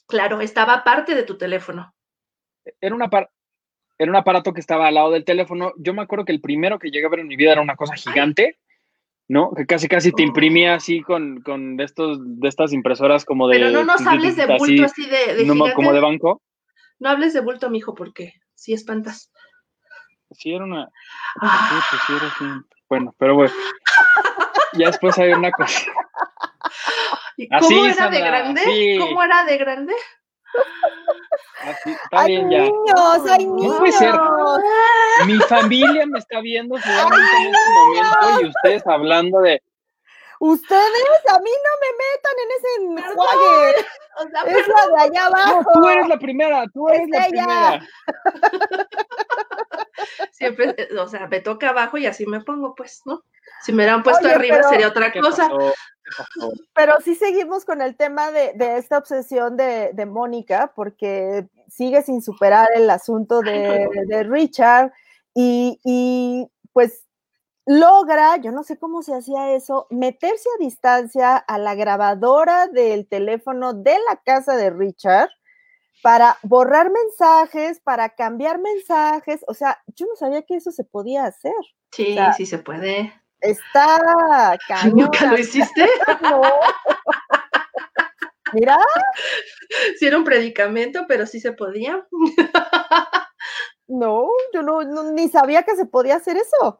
[0.07, 1.93] Claro, estaba parte de tu teléfono.
[2.79, 3.09] Era una
[4.01, 5.73] era un aparato que estaba al lado del teléfono.
[5.77, 7.75] Yo me acuerdo que el primero que llegué a ver en mi vida era una
[7.75, 8.57] cosa gigante.
[9.27, 9.51] ¿no?
[9.55, 13.59] Que casi casi te imprimía así con, con de estos, de estas impresoras como de.
[13.59, 16.41] Pero no nos hables de bulto así, de, de como de banco.
[16.99, 19.31] No hables de bulto, mijo, porque sí espantas.
[20.31, 20.89] Sí, era una.
[21.39, 21.81] Ah.
[22.07, 22.45] Sí, era así.
[22.89, 23.53] Bueno, pero bueno.
[24.73, 25.79] ya después hay una cosa.
[27.59, 28.97] ¿Cómo era de grande?
[28.99, 29.93] ¿Cómo era de grande?
[31.61, 32.63] Así, está bien ya.
[32.63, 33.73] Niños, hay niños.
[33.73, 34.15] No puede ser.
[35.25, 39.61] Mi familia me está viendo seguramente en este momento y ustedes hablando de.
[40.39, 42.69] Ustedes a mí no me metan en ese
[43.11, 43.85] enjuague.
[44.17, 45.61] O sea, es la de allá abajo.
[45.61, 47.79] No, tú eres la primera, tú eres la primera.
[50.31, 53.23] Siempre, o sea, me toca abajo y así me pongo, pues, ¿no?
[53.61, 55.47] Si me hubieran puesto arriba sería otra cosa.
[56.73, 62.69] Pero sí seguimos con el tema de, esta obsesión de, Mónica, porque sigue sin superar
[62.75, 64.91] el asunto de, Richard
[65.33, 67.05] y, pues
[67.65, 73.07] logra, yo no sé cómo se hacía eso, meterse a distancia a la grabadora del
[73.07, 75.29] teléfono de la casa de Richard
[76.01, 79.41] para borrar mensajes, para cambiar mensajes.
[79.47, 81.53] O sea, yo no sabía que eso se podía hacer.
[81.91, 83.13] Sí, sí se puede.
[83.41, 84.97] Está cañón.
[84.97, 85.89] ¿Nunca lo hiciste?
[86.21, 86.41] No.
[88.53, 88.77] Mira.
[89.97, 92.07] Sí era un predicamento, pero sí se podía.
[93.87, 96.79] No, yo no, ni sabía que se podía hacer eso.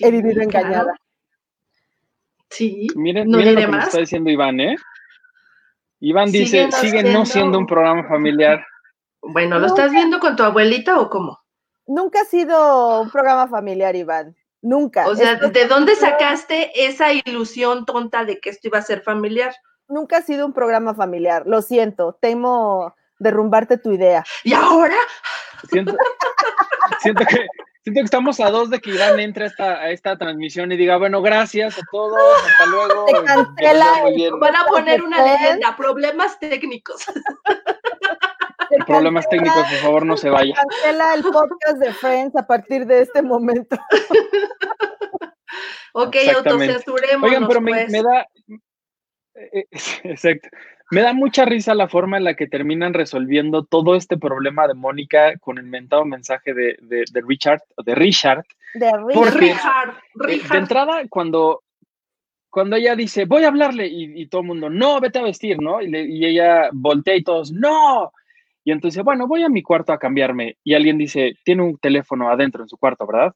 [0.00, 0.92] He vivido engañada.
[2.50, 2.88] Sí.
[2.96, 4.76] Miren, no miren lo que está diciendo Iván, ¿eh?
[6.00, 8.64] Iván dice, sigue no siendo un programa familiar.
[9.22, 11.40] Bueno, ¿lo estás viendo con tu abuelita o cómo?
[11.86, 14.36] Nunca ha sido un programa familiar, Iván.
[14.66, 15.06] Nunca.
[15.06, 19.54] O sea, ¿de dónde sacaste esa ilusión tonta de que esto iba a ser familiar?
[19.86, 24.24] Nunca ha sido un programa familiar, lo siento, temo derrumbarte tu idea.
[24.42, 24.96] ¿Y ahora?
[25.70, 25.92] Siento,
[27.04, 27.46] que,
[27.84, 30.76] siento que estamos a dos de que Iván entre a esta, a esta transmisión y
[30.76, 33.04] diga, bueno, gracias a todos, hasta luego.
[33.04, 34.02] Te cancela
[34.40, 37.04] Van a poner una leyenda, problemas técnicos.
[38.84, 40.54] Problemas técnicos, por favor, no se vaya.
[40.54, 43.76] Cancela el podcast de Friends a partir de este momento.
[45.94, 47.28] ok, autocensuremos.
[47.28, 47.90] Oigan, pero me, pues.
[47.90, 48.26] me, da.
[49.34, 49.66] Eh, eh,
[50.04, 50.48] exacto.
[50.90, 54.74] Me da mucha risa la forma en la que terminan resolviendo todo este problema de
[54.74, 58.44] Mónica con el mentado mensaje de, de, de Richard, de Richard.
[58.74, 58.92] De
[59.32, 59.94] Richard.
[60.28, 61.64] Eh, de entrada, cuando,
[62.50, 65.82] cuando ella dice, voy a hablarle, y, todo el mundo, no, vete a vestir, ¿no?
[65.82, 68.12] Y, y, ella voltea y todos, no.
[68.66, 70.58] Y entonces, bueno, voy a mi cuarto a cambiarme.
[70.64, 73.32] Y alguien dice, tiene un teléfono adentro en su cuarto, ¿verdad?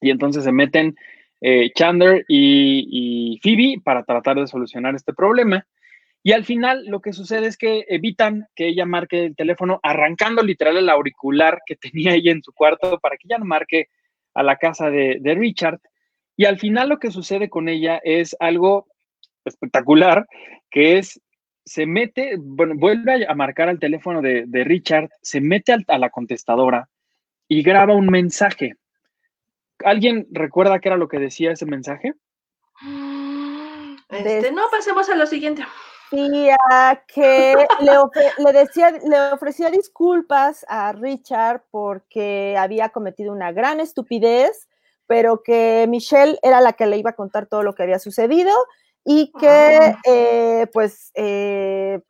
[0.00, 0.94] Y entonces se meten
[1.40, 5.66] eh, Chandler y, Phoebe para tratar de solucionar este problema.
[6.22, 10.44] Y al final lo que sucede es que evitan que ella marque el teléfono arrancando
[10.44, 13.88] literal el auricular que tenía ella en su cuarto para que ella no marque
[14.32, 15.80] a la casa de, de Richard.
[16.36, 18.86] Y al final lo que sucede con ella es algo
[19.44, 20.24] espectacular,
[20.70, 21.20] que es
[21.66, 26.88] se mete, bueno, vuelve a marcar al teléfono de, Richard, se mete a la contestadora
[27.48, 28.76] y graba un mensaje.
[29.84, 32.14] ¿Alguien recuerda qué era lo que decía ese mensaje?
[34.08, 35.64] Este, no, pasemos a lo siguiente.
[36.12, 36.56] Decía
[37.12, 44.68] que le, decía, le ofrecía disculpas a Richard porque había cometido una gran estupidez,
[45.08, 48.52] pero que Michelle era la que le iba a contar todo lo que había sucedido
[49.06, 50.00] y que ah.
[50.04, 52.00] eh, pues eh,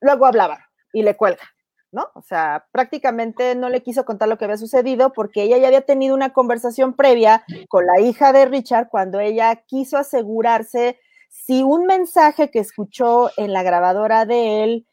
[0.00, 0.60] luego hablaba
[0.92, 1.42] y le cuelga,
[1.90, 2.06] ¿no?
[2.14, 5.80] O sea, prácticamente no le quiso contar lo que había sucedido porque ella ya había
[5.80, 11.86] tenido una conversación previa con la hija de Richard cuando ella quiso asegurarse si un
[11.86, 14.86] mensaje que escuchó en la grabadora de él,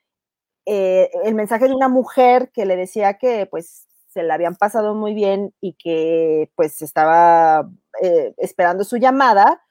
[0.66, 4.96] eh, el mensaje de una mujer que le decía que pues se la habían pasado
[4.96, 7.70] muy bien y que pues estaba
[8.38, 9.62] esperando su llamada,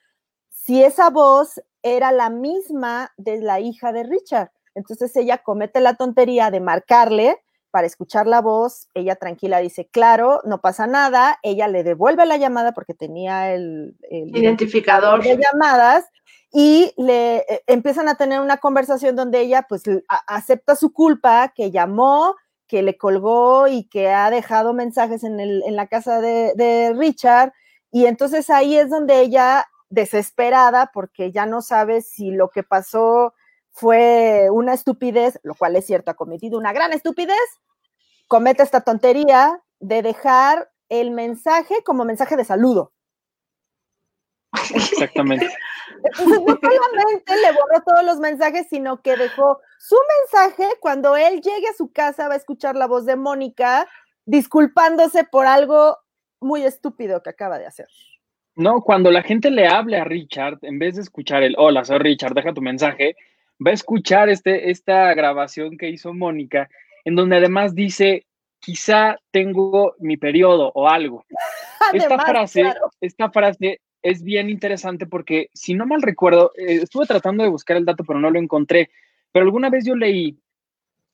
[0.64, 4.50] si esa voz era la misma de la hija de Richard.
[4.74, 7.36] Entonces ella comete la tontería de marcarle
[7.70, 12.36] para escuchar la voz, ella tranquila dice, claro, no pasa nada, ella le devuelve la
[12.36, 16.04] llamada porque tenía el, identificador de llamadas
[16.52, 19.82] y le eh, empiezan a tener una conversación donde ella pues
[20.28, 22.36] acepta su culpa, que llamó,
[22.68, 27.52] que le colgó y que ha dejado mensajes en, en la casa de, de Richard
[27.90, 33.34] y entonces ahí es donde ella desesperada porque ya no sabe si lo que pasó
[33.70, 37.38] fue una estupidez, lo cual es cierto, ha cometido una gran estupidez,
[38.28, 42.92] comete esta tontería de dejar el mensaje como mensaje de saludo.
[44.74, 45.48] Exactamente.
[46.04, 51.40] Entonces, no solamente le borró todos los mensajes, sino que dejó su mensaje cuando él
[51.40, 53.88] llegue a su casa, va a escuchar la voz de Mónica
[54.26, 55.98] disculpándose por algo
[56.40, 57.88] muy estúpido que acaba de hacer.
[58.56, 61.98] No, cuando la gente le hable a Richard, en vez de escuchar el hola, soy
[61.98, 63.16] Richard, deja tu mensaje,
[63.64, 66.68] va a escuchar este, esta grabación que hizo Mónica,
[67.04, 68.26] en donde además dice,
[68.60, 71.24] quizá tengo mi periodo o algo.
[71.92, 77.42] esta frase, esta frase es bien interesante porque, si no mal recuerdo, eh, estuve tratando
[77.42, 78.90] de buscar el dato, pero no lo encontré.
[79.32, 80.38] Pero alguna vez yo leí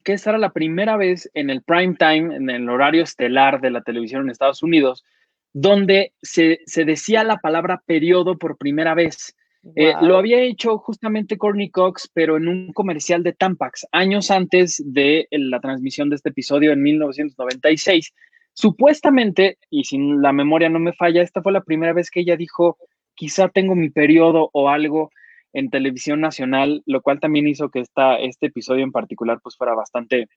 [0.05, 3.70] que esta era la primera vez en el prime time, en el horario estelar de
[3.70, 5.05] la televisión en Estados Unidos,
[5.52, 9.34] donde se, decía la palabra periodo por primera vez.
[9.76, 14.82] Eh, lo había hecho justamente Courtney Cox, pero en un comercial de Tampax, años antes
[14.86, 18.14] de la transmisión de este episodio en 1996.
[18.54, 22.36] Supuestamente, y si la memoria no me falla, esta fue la primera vez que ella
[22.36, 22.78] dijo,
[23.14, 25.10] quizá tengo mi periodo o algo
[25.52, 29.74] en televisión nacional, lo cual también hizo que esta, este episodio en particular pues fuera
[29.74, 30.28] bastante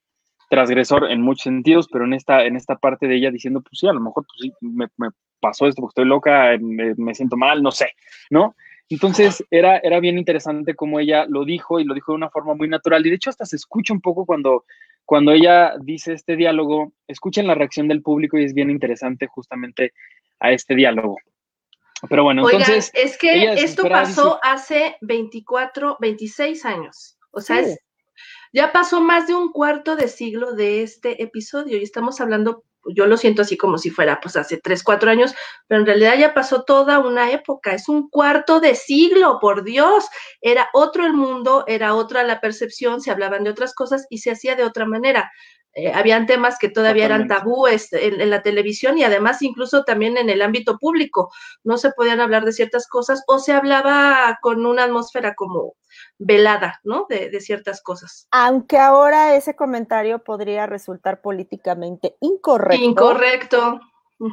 [0.53, 3.87] transgresor en muchos sentidos, pero en esta, en esta parte de ella diciendo, pues sí,
[3.87, 4.87] a lo mejor pues sí, me,
[5.39, 7.89] pasó esto porque estoy loca, me, me, siento mal, no sé,
[8.29, 8.55] ¿no?
[8.87, 12.53] Entonces era, era bien interesante cómo ella lo dijo y lo dijo de una forma
[12.53, 14.65] muy natural y de hecho hasta se escucha un poco cuando
[15.05, 19.93] cuando ella dice este diálogo, escuchen la reacción del público y es bien interesante justamente
[20.39, 21.17] a este diálogo.
[22.09, 22.91] Pero bueno, entonces.
[22.93, 27.17] Es que esto pasó hace 24, 26 años.
[27.31, 27.63] O sea,
[28.53, 32.63] ya pasó más de un cuarto de siglo de este episodio y estamos hablando
[32.95, 35.33] yo lo siento así como si fuera pues hace tres, cuatro años,
[35.67, 40.05] pero en realidad ya pasó toda una época, es un cuarto de siglo, por Dios,
[40.41, 44.31] era otro el mundo, era otra la percepción, se hablaban de otras cosas y se
[44.31, 45.31] hacía de otra manera.
[45.75, 50.29] Eh, habían temas que todavía eran tabúes en, la televisión y además incluso también en
[50.29, 51.31] el ámbito público.
[51.63, 55.73] No se podían hablar de ciertas cosas o se hablaba con una atmósfera como
[56.19, 57.07] velada, ¿no?
[57.09, 58.27] De, ciertas cosas.
[58.31, 62.83] Aunque ahora ese comentario podría resultar políticamente incorrecto.
[62.83, 63.79] Incorrecto.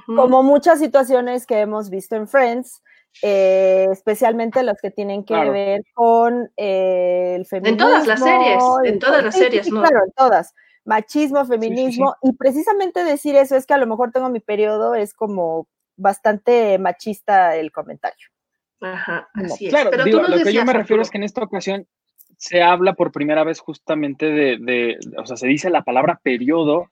[0.07, 2.83] Como muchas situaciones que hemos visto en Friends,
[3.22, 7.87] eh, especialmente los que tienen que ver con eh, el feminismo.
[7.87, 9.81] En todas las series, en todas las series, ¿no?
[9.81, 14.28] Claro, en todas machismo, feminismo, y precisamente decir eso es que a lo mejor tengo
[14.28, 18.28] mi periodo, es como bastante machista el comentario.
[18.80, 19.72] Ajá, así es.
[19.72, 21.86] Claro, lo que yo me refiero es que en esta ocasión
[22.38, 26.90] se habla por primera vez justamente de, o sea, se dice la palabra periodo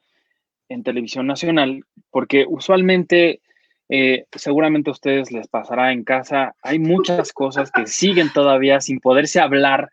[0.68, 3.40] en televisión nacional, porque usualmente,
[3.88, 9.00] eh, seguramente a ustedes les pasará en casa, hay muchas cosas que siguen todavía sin
[9.00, 9.88] poderse hablar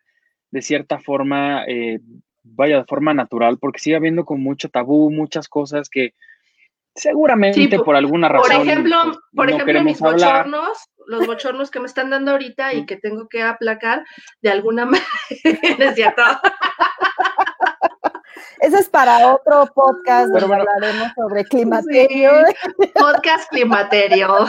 [0.51, 1.99] de cierta forma eh,
[2.45, 6.13] vaya de forma natural, porque sigue habiendo con mucho tabú, muchas cosas que
[6.93, 8.57] seguramente por, alguna razón.
[8.57, 10.77] Por ejemplo, pues, por ejemplo mis bochornos,
[11.07, 14.05] los bochornos que me están dando ahorita y que tengo que aplacar
[14.41, 15.05] de alguna manera,
[15.43, 16.23] es cierto.
[18.59, 22.31] Eso es para otro podcast donde hablaremos sobre climaterio.
[22.95, 24.47] podcast climaterio.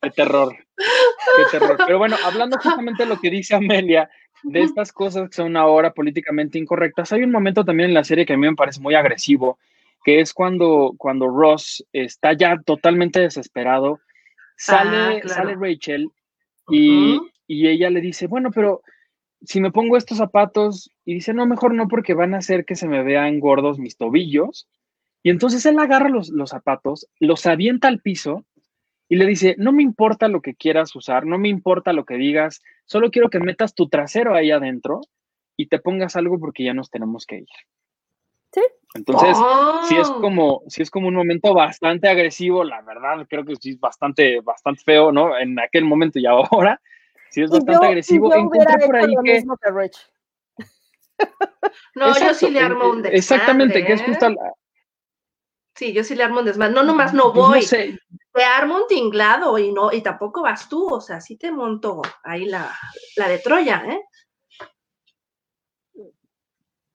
[0.00, 1.76] Qué terror, qué terror.
[1.84, 4.08] Pero bueno, hablando justamente de lo que dice Amelia,
[4.42, 8.26] de estas cosas que son ahora políticamente incorrectas, hay un momento también en la serie
[8.26, 9.58] que a mí me parece muy agresivo,
[10.04, 14.00] que es cuando, cuando Ross está ya totalmente desesperado,
[14.56, 16.10] sale, ah, sale Rachel
[16.70, 18.82] y, y, ella le dice, bueno, pero
[19.42, 22.76] si me pongo estos zapatos, y dice, no, mejor no, porque van a hacer que
[22.76, 24.68] se me vean gordos mis tobillos.
[25.22, 28.44] Y entonces él agarra los, los zapatos, los avienta al piso
[29.08, 32.16] y le dice, no me importa lo que quieras usar, no me importa lo que
[32.16, 35.00] digas, solo quiero que metas tu trasero ahí adentro
[35.56, 37.48] y te pongas algo porque ya nos tenemos que ir.
[38.52, 38.62] Sí.
[38.94, 39.36] Entonces,
[39.88, 40.20] sí es ¡Oh!
[40.20, 44.40] como, sí es como un momento bastante agresivo, la verdad, creo que sí es bastante,
[44.40, 45.38] bastante feo, ¿no?
[45.38, 46.80] En aquel momento y ahora,
[47.30, 48.34] sí es bastante agresivo.
[48.34, 49.42] Encontré por ahí que...
[51.94, 53.18] no, yo sí le armo un desmadre.
[53.18, 54.36] Exactamente, que es justo ¿eh?
[55.74, 56.74] Sí, yo sí le armo un desmadre.
[56.74, 57.98] No, nomás no pues voy.
[58.38, 62.00] Te armo un tinglado y no, y tampoco vas tú, o sea, sí te monto
[62.22, 62.72] ahí la,
[63.16, 64.00] la de Troya, ¿eh?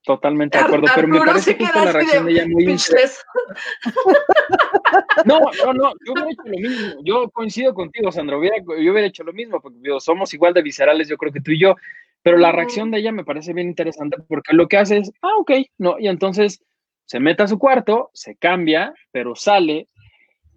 [0.06, 2.66] Totalmente de acuerdo, pero me parece que la reacción de, ella muy
[5.26, 7.02] No, no, no, yo hubiera hecho lo mismo.
[7.04, 8.38] Yo coincido contigo, Sandra.
[8.38, 11.52] Hubiera, yo hubiera hecho lo mismo, porque somos igual de viscerales, yo creo que tú
[11.52, 11.76] y yo.
[12.22, 15.36] Pero la reacción de ella me parece bien interesante porque lo que hace es, ah,
[15.40, 16.64] ok, no, y entonces
[17.04, 19.90] se mete a su cuarto, se cambia, pero sale.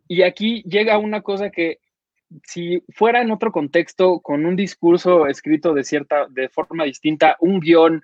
[0.08, 1.78] Y aquí llega una cosa que
[2.44, 7.60] si fuera en otro contexto, con un discurso escrito de cierta, de forma distinta, un
[7.60, 8.02] guion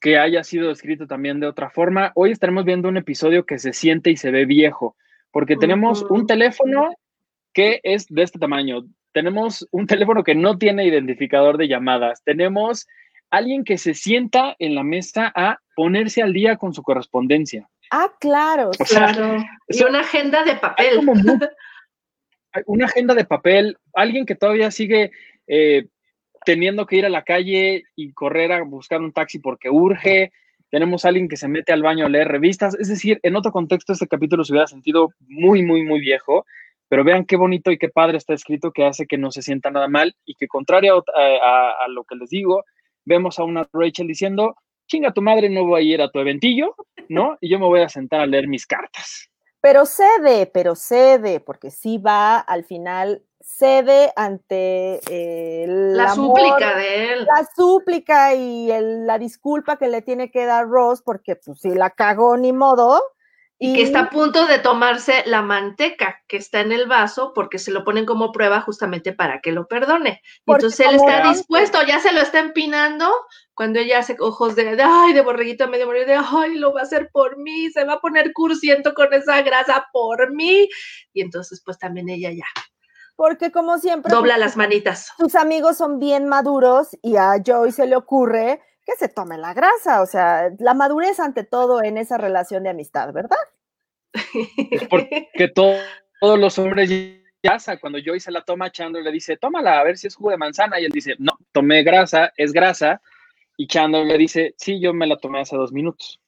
[0.00, 3.72] que haya sido escrito también de otra forma, hoy estaremos viendo un episodio que se
[3.72, 4.96] siente y se ve viejo,
[5.30, 6.94] porque tenemos un teléfono
[7.52, 12.86] que es de este tamaño, tenemos un teléfono que no tiene identificador de llamadas, tenemos
[13.30, 17.68] alguien que se sienta en la mesa a ponerse al día con su correspondencia.
[17.90, 18.70] Ah, claro.
[18.88, 19.44] claro.
[19.68, 21.00] y una agenda de papel.
[22.66, 25.10] una agenda de papel, alguien que todavía sigue
[25.46, 25.86] eh,
[26.44, 30.32] teniendo que ir a la calle y correr a buscar un taxi porque urge.
[30.70, 32.76] Tenemos a alguien que se mete al baño a leer revistas.
[32.78, 36.46] Es decir, en otro contexto este capítulo se hubiera sentido muy, muy, muy viejo.
[36.88, 39.70] Pero vean qué bonito y qué padre está escrito que hace que no se sienta
[39.70, 42.64] nada mal y que contrario a, lo que les digo,
[43.04, 44.56] vemos a una Rachel diciendo,
[44.90, 46.74] chinga tu madre, no voy a ir a tu eventillo,
[47.08, 47.38] ¿no?
[47.40, 49.30] Y yo me voy a sentar a leer mis cartas.
[49.62, 57.12] Pero cede, pero cede, porque sí va al final, cede ante eh, la súplica de
[57.12, 57.24] él.
[57.24, 58.68] La súplica y
[59.04, 63.00] la disculpa que le tiene que dar Ross, porque pues si la cagó ni modo,
[63.62, 67.58] y, que está a punto de tomarse la manteca que está en el vaso porque
[67.58, 70.22] se lo ponen como prueba justamente para que lo perdone.
[70.46, 73.12] Entonces él está dispuesto, ya se lo está empinando
[73.52, 76.84] cuando ella hace ojos de, ay, de borreguito medio morir, de, ay, lo va a
[76.84, 80.66] hacer por mí, se va a poner cursiento con esa grasa por mí.
[81.12, 82.46] Y entonces pues también ella ya.
[83.14, 84.10] Porque como siempre...
[84.10, 85.12] Dobla las manitas.
[85.18, 89.54] Sus amigos son bien maduros y a Joy se le ocurre que se tome la
[89.54, 93.38] grasa, o sea, la madurez ante todo en esa relación de amistad, ¿verdad?
[94.90, 95.78] porque todos
[96.38, 96.90] los hombres
[97.42, 100.30] ya cuando Joy se la toma, Chandler le dice, tómala, a ver si es jugo
[100.30, 103.00] de manzana, y él dice, no, tomé grasa, es grasa,
[103.56, 106.20] y Chandler le dice, sí, yo me la tomé hace dos minutos.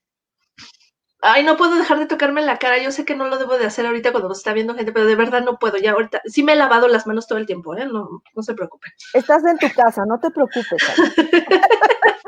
[1.24, 2.82] Ay, no puedo dejar de tocarme la cara.
[2.82, 5.06] Yo sé que no lo debo de hacer ahorita cuando nos está viendo gente, pero
[5.06, 5.78] de verdad no puedo.
[5.78, 7.86] Ya ahorita, sí me he lavado las manos todo el tiempo, ¿eh?
[7.86, 8.88] No, no se preocupe.
[9.14, 10.82] Estás en tu casa, no te preocupes.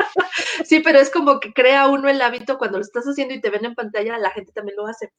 [0.64, 3.50] Sí, pero es como que crea uno el hábito cuando lo estás haciendo y te
[3.50, 5.12] ven en pantalla, la gente también lo hace.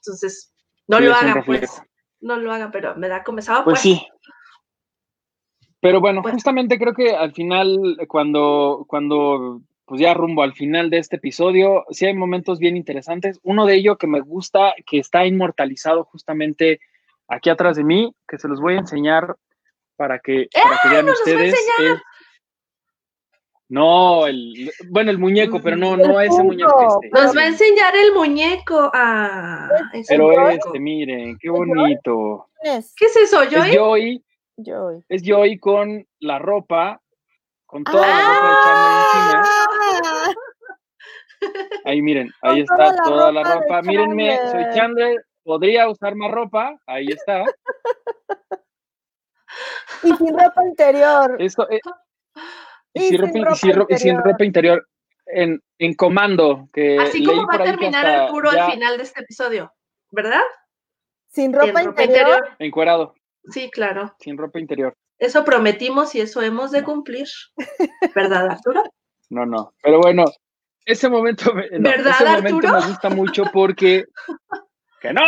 [0.00, 0.52] Entonces,
[0.86, 1.82] no lo haga, pues.
[2.20, 3.64] No lo haga, pero me da comenzado.
[3.64, 4.06] Pues, pues sí.
[5.80, 10.98] Pero bueno, justamente creo que al final, cuando, cuando, pues ya rumbo al final de
[10.98, 13.38] este episodio, sí hay momentos bien interesantes.
[13.42, 16.80] Uno de ellos que me gusta, que está inmortalizado justamente
[17.28, 19.36] aquí atrás de mí, que se los voy a enseñar
[19.96, 21.54] para que, para que vean ustedes.
[23.68, 27.00] No, el, bueno, el muñeco, pero no, no ese muñeco.
[27.02, 27.08] Este.
[27.10, 28.90] Nos va a enseñar el muñeco.
[28.94, 29.68] Ah,
[30.08, 32.48] pero este, miren, qué bonito.
[32.62, 32.76] ¿Qué
[33.06, 33.70] es eso, Joy?
[33.70, 35.04] Es Joy.
[35.08, 37.00] Es Joy con la ropa,
[37.66, 40.36] con toda la ropa echando encima.
[41.84, 43.82] Ahí miren, ahí está toda la ropa.
[43.82, 47.44] Mírenme, soy Chandler, podría usar más ropa, ahí está.
[50.02, 51.36] Y sin ropa interior.
[51.38, 51.80] Eso, eh,
[52.96, 53.08] y,
[53.98, 54.88] sin, ropa, interior
[55.26, 56.68] en, en comando.
[56.72, 59.72] Que Así como va a terminar el puro al final de este episodio,
[60.10, 60.40] ¿verdad?
[61.28, 62.48] Sin ropa, interior.
[62.58, 63.14] Encuerado.
[63.50, 64.14] Sí, claro.
[64.18, 64.94] Sin ropa interior.
[65.18, 67.26] Eso prometimos y eso hemos de cumplir.
[68.14, 68.82] ¿Verdad, Arturo?
[69.30, 69.74] No, no.
[69.82, 70.24] Pero bueno,
[70.84, 74.04] ese momento, ¿verdad, ese momento me gusta mucho porque.
[75.00, 75.22] ¡Que no!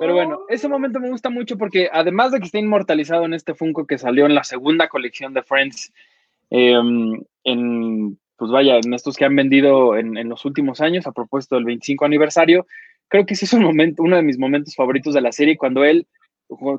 [0.00, 0.46] Pero bueno, oh.
[0.48, 3.98] ese momento me gusta mucho porque además de que está inmortalizado en este Funko que
[3.98, 5.92] salió en la segunda colección de Friends
[6.50, 11.56] Em, en, pues vaya, en estos que han vendido en, los últimos años, a propósito
[11.56, 12.66] del 25 aniversario,
[13.08, 15.84] creo que ese es un momento, uno de mis momentos favoritos de la serie, cuando
[15.84, 16.06] él,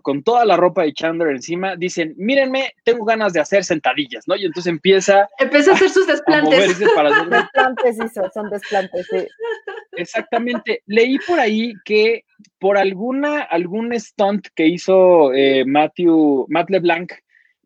[0.01, 4.35] con toda la ropa de Chandler encima, dicen, mírenme, tengo ganas de hacer sentadillas, ¿no?
[4.35, 5.27] Y entonces empieza...
[5.39, 6.79] Empieza a hacer sus desplantes.
[6.79, 7.97] desplantes,
[8.33, 9.27] son desplantes, sí.
[9.97, 10.83] Exactamente.
[10.85, 12.23] Leí por ahí que
[12.59, 17.11] por alguna, algún stunt que hizo eh, Matthew, Matt LeBlanc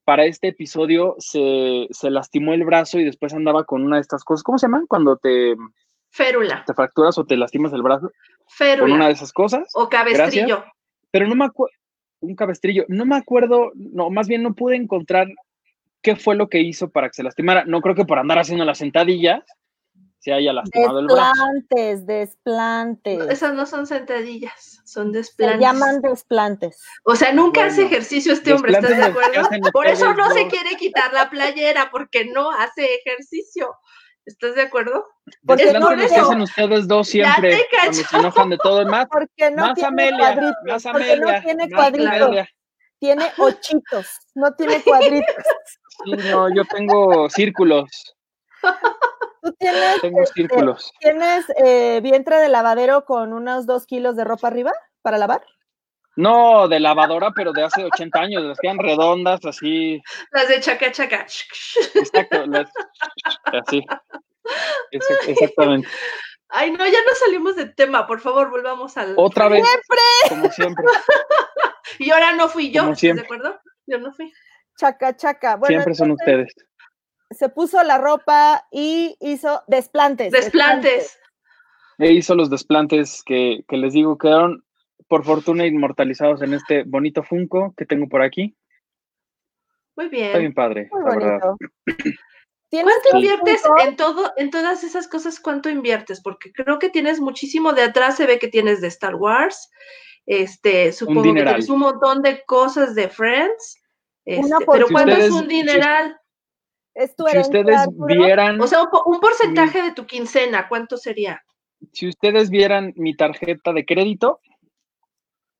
[0.03, 4.43] para este episodio se, lastimó el brazo y después andaba con una de estas cosas.
[4.43, 4.85] ¿Cómo se llaman?
[4.87, 5.55] Cuando te.
[6.09, 6.63] Férula.
[6.65, 8.11] Te fracturas o te lastimas el brazo.
[8.47, 8.83] Férula.
[8.83, 9.69] Con una de esas cosas.
[9.73, 10.63] O cabestrillo.
[11.11, 11.75] Pero no me acuerdo.
[12.19, 12.85] Un cabestrillo.
[12.87, 13.71] No me acuerdo.
[13.75, 15.27] No, más bien no pude encontrar
[16.01, 17.63] qué fue lo que hizo para que se lastimara.
[17.65, 19.43] No creo que por andar haciendo las sentadillas
[20.21, 21.33] se haya lastimado el brazo.
[21.33, 23.29] Desplantes, desplantes.
[23.29, 25.57] esas no son sentadillas, son desplantes.
[25.57, 26.83] Se llaman desplantes.
[27.05, 29.49] O sea, nunca hace ejercicio este hombre, ¿estás de acuerdo?
[29.73, 33.75] Por eso no se quiere quitar la playera, porque no hace ejercicio.
[34.23, 35.03] ¿Estás de acuerdo?
[35.43, 39.07] Porque no lo hacen ustedes dos siempre cuando se enojan de todo más.
[39.09, 42.47] Porque no más tiene Amelia, cuadritos, más Amelia, no tiene cuadritos.
[42.99, 45.35] Tiene ochitos, no tiene cuadritos.
[46.05, 47.89] Sí, no, yo tengo círculos.
[49.41, 50.47] ¿Tú tienes, Tengo este,
[50.99, 55.43] ¿tienes eh, vientre de lavadero con unos dos kilos de ropa arriba para lavar?
[56.15, 60.01] No, de lavadora, pero de hace 80 años, las que eran redondas, así.
[60.31, 61.25] Las de chaca chaca.
[61.95, 62.69] Exacto, las,
[63.45, 63.83] así.
[64.91, 65.87] Exactamente.
[66.49, 69.13] Ay, no, ya no salimos de tema, por favor, volvamos al.
[69.15, 69.65] Otra vez.
[69.65, 69.99] ¡Siempre!
[70.29, 70.85] Como siempre.
[71.99, 73.59] y ahora no fui yo, Como ¿estás de acuerdo?
[73.87, 74.31] Yo no fui.
[74.77, 75.55] Chaca, chaca.
[75.55, 76.53] Bueno, siempre son ustedes.
[77.31, 80.31] Se puso la ropa y hizo desplantes.
[80.31, 81.17] Desplantes.
[81.97, 84.65] E hizo los desplantes que, que les digo quedaron,
[85.07, 88.55] por fortuna, inmortalizados en este bonito Funko que tengo por aquí.
[89.95, 90.39] Muy Está bien.
[90.39, 91.39] bien padre, Muy la verdad.
[91.41, 91.57] bonito.
[92.69, 93.83] ¿Tienes ¿Cuánto inviertes Funko?
[93.83, 95.39] en todo, en todas esas cosas?
[95.39, 96.21] ¿Cuánto inviertes?
[96.21, 99.69] Porque creo que tienes muchísimo de atrás, se ve que tienes de Star Wars.
[100.25, 103.81] Este, supongo que tienes un montón de cosas de Friends.
[104.25, 106.17] Una Este, por- pero Si ¿cuánto es un dineral?
[106.93, 110.97] ¿Es tu Si ustedes vieran, O sea, un, po- un porcentaje de tu quincena, ¿cuánto
[110.97, 111.41] sería?
[111.93, 114.39] si ustedes vieran mi tarjeta de crédito,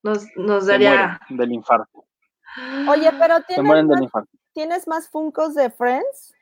[0.04, 1.20] Nos, nos se daría.
[1.30, 2.06] del infarto.
[2.90, 4.30] Oye, pero ¿tienes mueren del más, infarto.
[4.54, 6.36] ¿tienes más Funkos de Friends?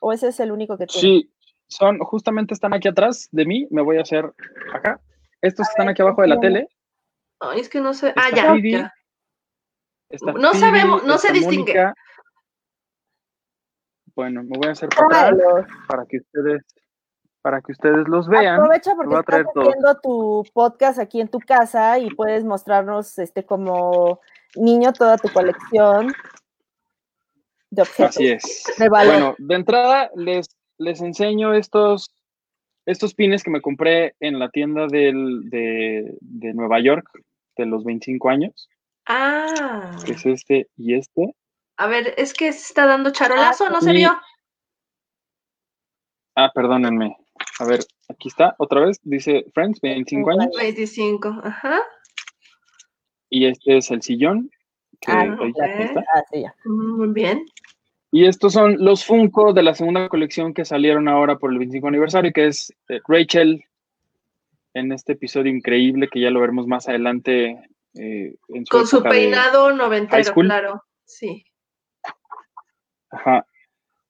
[0.00, 1.00] ¿O ese es el único que tienes?
[1.00, 1.32] Sí,
[1.68, 4.30] son, justamente están aquí atrás de mí, me voy a hacer
[4.74, 5.00] acá.
[5.40, 6.68] Estos están aquí abajo de la tele.
[7.40, 8.12] Ay, es que no sé.
[8.16, 8.70] Ah, ya, Phoebe.
[8.72, 8.94] ya.
[10.20, 11.72] No Phoebe, sabemos, no se distingue.
[11.72, 11.94] Mónica.
[14.16, 16.62] Bueno, me voy a hacer para atrás para que ustedes,
[17.42, 18.54] para que ustedes los vean.
[18.60, 24.20] Aprovecha porque estás haciendo tu podcast aquí en tu casa y puedes mostrarnos este como
[24.56, 26.12] niño toda tu colección
[27.70, 28.64] de objetos Así es.
[28.78, 29.12] de valor.
[29.12, 30.46] Bueno, de entrada les,
[30.78, 32.14] les enseño estos,
[32.86, 37.04] estos pines que me compré en la tienda del, de, de Nueva York
[37.56, 38.68] de los 25 años,
[39.06, 39.90] Ah.
[40.06, 41.34] que es este y este.
[41.76, 44.16] A ver, es que se está dando charolazo, ¿no se y- vio?
[46.36, 47.16] Ah, perdónenme.
[47.60, 50.50] A ver, aquí está, otra vez, dice Friends, 25 años.
[50.56, 51.80] 25, ajá.
[53.30, 54.50] Y este es el sillón.
[55.00, 56.00] que Ah, está.
[56.14, 56.54] Ah, sí, ya.
[56.64, 57.44] Muy bien.
[58.10, 61.88] Y estos son los Funko de la segunda colección que salieron ahora por el 25
[61.88, 63.64] aniversario, que es eh, Rachel
[64.72, 67.60] en este episodio increíble que ya lo veremos más adelante.
[67.96, 70.46] eh, en Con su época de- peinado noventero, school.
[70.46, 70.82] claro.
[71.04, 71.44] Sí.
[73.14, 73.46] Ajá.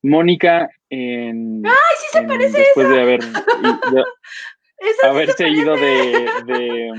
[0.02, 1.62] Mónica en.
[1.66, 3.30] ¡Ay, sí se en- parece Después de haber, de
[4.78, 6.90] Esa sí haberse se ido de, de,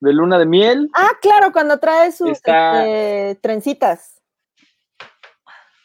[0.00, 0.88] de luna de miel.
[0.94, 4.22] Ah, claro, cuando trae sus Está- este, trencitas.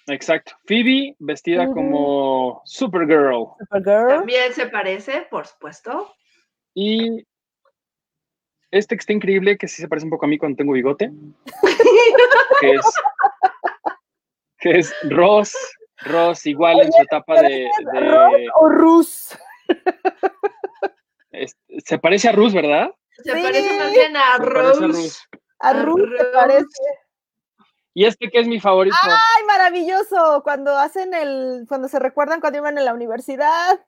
[0.07, 0.53] Exacto.
[0.65, 3.45] Phoebe vestida como Supergirl.
[3.59, 4.07] Supergirl.
[4.07, 6.13] También se parece, por supuesto.
[6.73, 7.27] Y
[8.71, 11.11] este que está increíble, que sí se parece un poco a mí cuando tengo bigote,
[12.61, 12.81] que es,
[14.59, 15.53] que es Ross,
[16.05, 17.67] Ross igual en su etapa de...
[17.93, 19.37] de- O Rus.
[21.31, 22.89] es- se parece a Ruth, ¿verdad?
[23.23, 23.43] Se Sí.
[23.43, 25.11] parece más bien a parece
[25.59, 26.25] a Rus te Rose.
[26.33, 26.83] parece.
[27.93, 28.95] Y este que es mi favorito.
[29.03, 30.41] ¡Ay, maravilloso!
[30.43, 33.79] Cuando hacen el, cuando se recuerdan cuando iban en la universidad.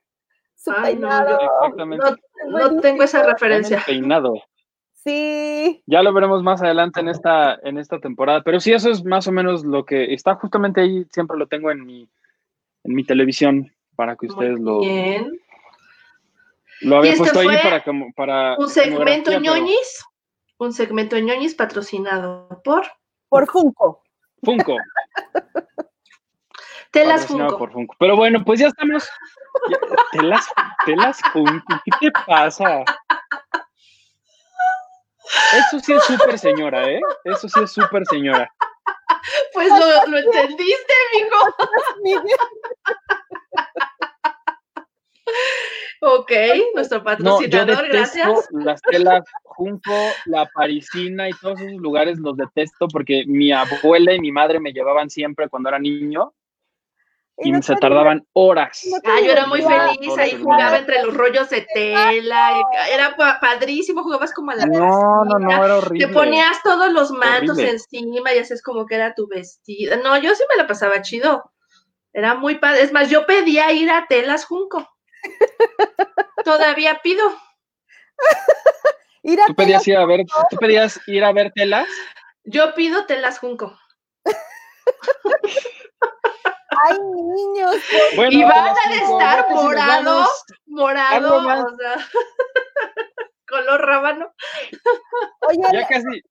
[0.55, 1.39] Su Ay, no, peinado.
[1.39, 2.05] Exactamente.
[2.47, 3.81] No, no tengo esa referencia.
[3.85, 4.33] Peinado.
[5.03, 5.81] Sí.
[5.87, 8.43] Ya lo veremos más adelante en esta, en esta temporada.
[8.43, 11.05] Pero sí, eso es más o menos lo que está justamente ahí.
[11.11, 12.07] Siempre lo tengo en mi,
[12.83, 15.39] en mi televisión para que ustedes Muy lo, bien.
[16.81, 20.05] lo había puesto ahí para como para Un segmento pero- ñoñis.
[20.59, 22.83] Un segmento ñoñis patrocinado por
[23.29, 24.03] Por Funko.
[24.43, 24.77] Funko.
[26.91, 27.57] Telas Funko.
[27.57, 27.95] por Funko.
[27.97, 29.09] Pero bueno, pues ya estamos.
[30.11, 30.45] telas,
[30.85, 31.81] telas Funko.
[31.85, 32.83] ¿Qué te pasa?
[35.57, 37.01] Eso sí es súper señora, ¿eh?
[37.25, 38.51] Eso sí es súper señora.
[39.53, 41.55] Pues lo, lo entendiste, mijo.
[46.03, 46.31] Ok,
[46.75, 48.47] nuestro No, yo patrocinador, detesto gracias.
[48.51, 49.93] las telas Junco,
[50.25, 54.73] la Parisina y todos esos lugares los detesto porque mi abuela y mi madre me
[54.73, 56.33] llevaban siempre cuando era niño
[57.43, 58.81] y se te tardaban horas.
[58.89, 62.53] no te Ah, yo era muy feliz, ahí jugaba entre los rollos de tela,
[62.91, 66.07] era pa- padrísimo, jugabas como a la No, no, no, era Te horrible.
[66.09, 67.71] ponías todos los mantos Horrible.
[67.71, 69.97] encima y hacías como que era tu vestido.
[70.03, 71.51] No, yo sí me la pasaba chido.
[72.13, 72.81] Era muy padre.
[72.81, 74.87] Es más, yo pedía ir a Telas Junco.
[76.45, 77.31] Todavía pido.
[79.23, 81.87] Ir a ¿Tú pedías ir a ver, tú pedías ir a ver telas?
[82.43, 83.77] Yo pido Telas Junco.
[86.83, 87.75] Ay, niños.
[88.15, 90.27] Bueno, Y van a estar morado,
[90.67, 91.95] morado, o sea,
[93.47, 94.31] color rábano.
[95.47, 96.21] Oye, Ya casi,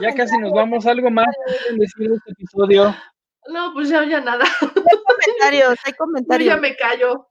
[0.00, 0.86] ya casi nos vamos.
[0.86, 2.94] Algo más quieren decir de este episodio.
[3.48, 4.44] No, pues ya, ya nada.
[5.06, 6.54] comentarios, hay Yo comentarios.
[6.54, 7.28] ya me callo.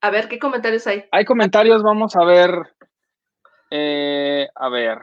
[0.00, 1.04] A ver, ¿qué comentarios hay?
[1.12, 2.50] Hay comentarios, vamos a ver.
[3.70, 4.98] eh, a ver.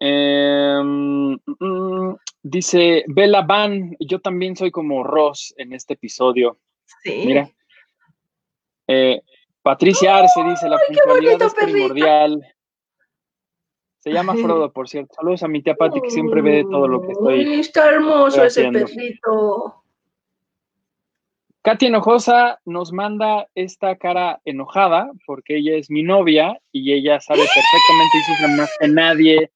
[0.00, 2.16] Em, mm,
[2.52, 6.58] dice Bella Van, yo también soy como Ross en este episodio.
[7.02, 7.24] Sí.
[7.26, 7.50] Mira.
[8.86, 9.22] Eh,
[9.62, 12.54] Patricia Arce dice, la ¡Ay, qué puntualidad bonito, es primordial.
[14.00, 15.14] Se llama Frodo, por cierto.
[15.14, 17.60] Saludos a mi tía Pati, que siempre ve todo lo que estoy.
[17.60, 19.82] Está hermoso estoy ese perrito.
[21.62, 27.38] Katy Enojosa nos manda esta cara enojada porque ella es mi novia y ella sabe
[27.38, 29.52] perfectamente y sufre más que nadie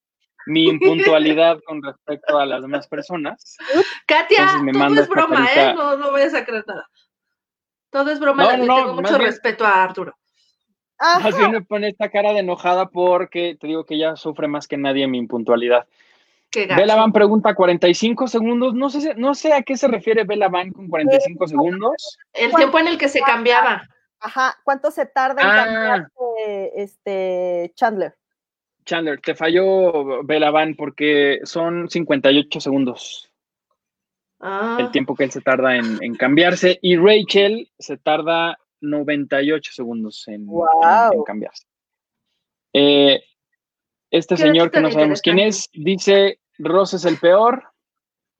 [0.46, 3.56] mi impuntualidad con respecto a las demás personas.
[4.06, 5.70] Katia, me todo es broma, carita.
[5.70, 5.74] ¿eh?
[5.74, 6.88] No, no vayas a creer nada.
[7.90, 10.14] Todo es broma, No, le no, tengo mucho bien- respeto a Arturo.
[10.98, 11.18] Ajá.
[11.20, 14.66] Más bien me pone esta cara de enojada porque te digo que ella sufre más
[14.66, 15.86] que nadie mi impuntualidad.
[16.96, 18.72] Van pregunta 45 segundos.
[18.72, 22.18] No sé, no sé a qué se refiere Bella Van con 45 segundos.
[22.32, 23.82] El tiempo en el que se cambiaba.
[24.20, 24.56] Ajá.
[24.64, 25.64] ¿Cuánto se tarda en Ah.
[25.64, 28.14] cambiarse este Chandler?
[28.86, 33.30] Chandler, te falló Bella Van porque son 58 segundos
[34.40, 39.72] Ah, el tiempo que él se tarda en, en cambiarse y Rachel se tarda 98
[39.72, 41.12] segundos en, en- Guau.
[41.14, 41.66] en cambiarse.
[42.74, 43.22] Eh,
[44.10, 47.64] este señor que no sabemos quién es dice Ross es el peor,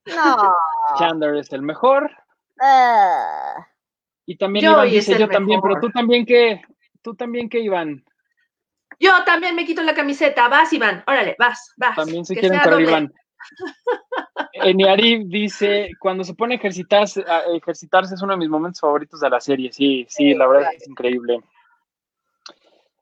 [0.05, 0.55] No.
[0.99, 2.11] Chandler es el mejor
[2.61, 3.67] Ah.
[4.27, 5.91] y también Joey Iván dice yo también, pero mejor".
[5.91, 6.61] tú también qué,
[7.03, 8.05] tú también qué Iván,
[8.99, 10.49] Yo también me quito la camiseta.
[10.49, 11.05] Vas, Iván.
[11.07, 11.97] Órale, vas, vas.
[11.97, 12.83] también se Que quieren doble.
[12.89, 13.13] Iván.
[14.55, 19.21] Eniari dice, cuando se pone a ejercitarse, a ejercitarse es uno de mis momentos favoritos
[19.21, 19.73] de la serie.
[19.73, 21.41] Sí, sí, la verdad es que es increíble.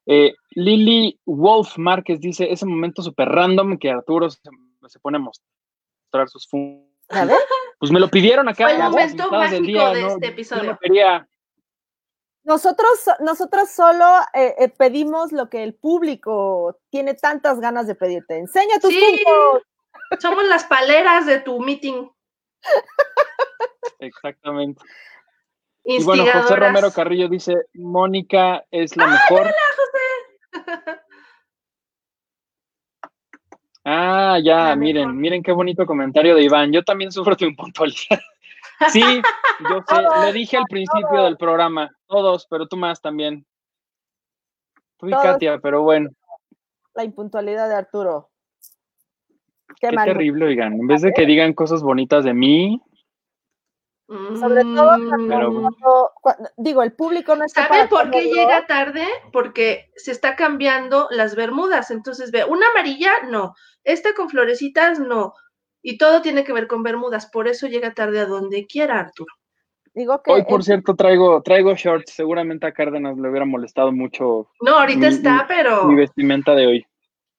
[0.05, 4.39] Eh, Lily Wolf Márquez dice, ese momento súper random que Arturo se,
[4.87, 7.37] se pone a mostrar sus fun- A ver.
[7.79, 8.65] Pues me lo pidieron acá.
[8.65, 10.07] Fue el momento mágico de ¿no?
[10.09, 10.63] este Yo episodio.
[10.71, 11.27] no quería.
[12.45, 18.37] Nosotros, nosotros solo eh, eh, pedimos lo que el público tiene tantas ganas de pedirte.
[18.37, 19.23] Enseña tus Sí.
[19.25, 19.63] puntos.
[20.21, 22.07] Somos las paleras de tu meeting.
[23.99, 24.81] Exactamente.
[25.83, 26.55] Y bueno, José.
[26.55, 29.53] Romero Carrillo dice, Mónica es la mejor.
[33.83, 35.21] Ah, ya, La miren, mejor.
[35.21, 36.71] miren qué bonito comentario de Iván.
[36.71, 38.19] Yo también sufro tu impuntualidad.
[38.89, 39.01] Sí,
[39.69, 43.45] yo sé, lo dije al principio del programa, todos, pero tú más también.
[44.97, 45.23] Tú y Todos.
[45.23, 46.09] Katia, pero bueno,
[46.93, 48.29] La impuntualidad de Arturo.
[49.81, 50.73] Qué, terrible, oigan.
[50.73, 52.81] En vez de que digan cosas bonitas de mí,
[54.07, 55.27] Sobre todo Mm.
[55.27, 59.03] Pero- Cuando- cuando- digo, el público no está ¿Saben para por qué llega tarde?
[59.33, 61.89] Porque se está cambiando las bermudas.
[61.89, 63.55] Entonces ve, una amarilla, no.
[63.83, 65.33] Esta con florecitas, no.
[65.87, 67.27] Y todo tiene que ver con bermudas.
[67.27, 69.31] Por eso llega tarde a donde quiera, Arturo.
[69.93, 72.11] Digo que hoy por el- cierto traigo, traigo shorts.
[72.11, 75.85] Seguramente a Cárdenas le hubiera molestado mucho No, ahorita Mi- está, pero.
[75.85, 76.85] mi vestimenta de hoy.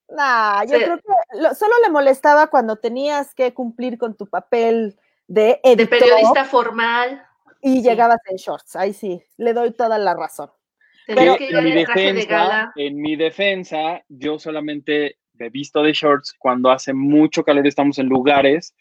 [0.09, 0.85] Nah, yo Sí.
[0.85, 5.73] creo que lo- solo le molestaba cuando tenías que cumplir con tu papel de De
[5.73, 7.27] editor periodista formal.
[7.61, 7.83] y sí.
[7.83, 8.77] llegabas en shorts.
[8.77, 10.51] Ahí sí, le doy toda la razón.
[11.09, 12.73] Tenías Que en mi de defensa, gala.
[12.77, 18.07] en mi defensa, yo solamente he visto de shorts cuando hace mucho calor estamos en
[18.07, 18.75] lugares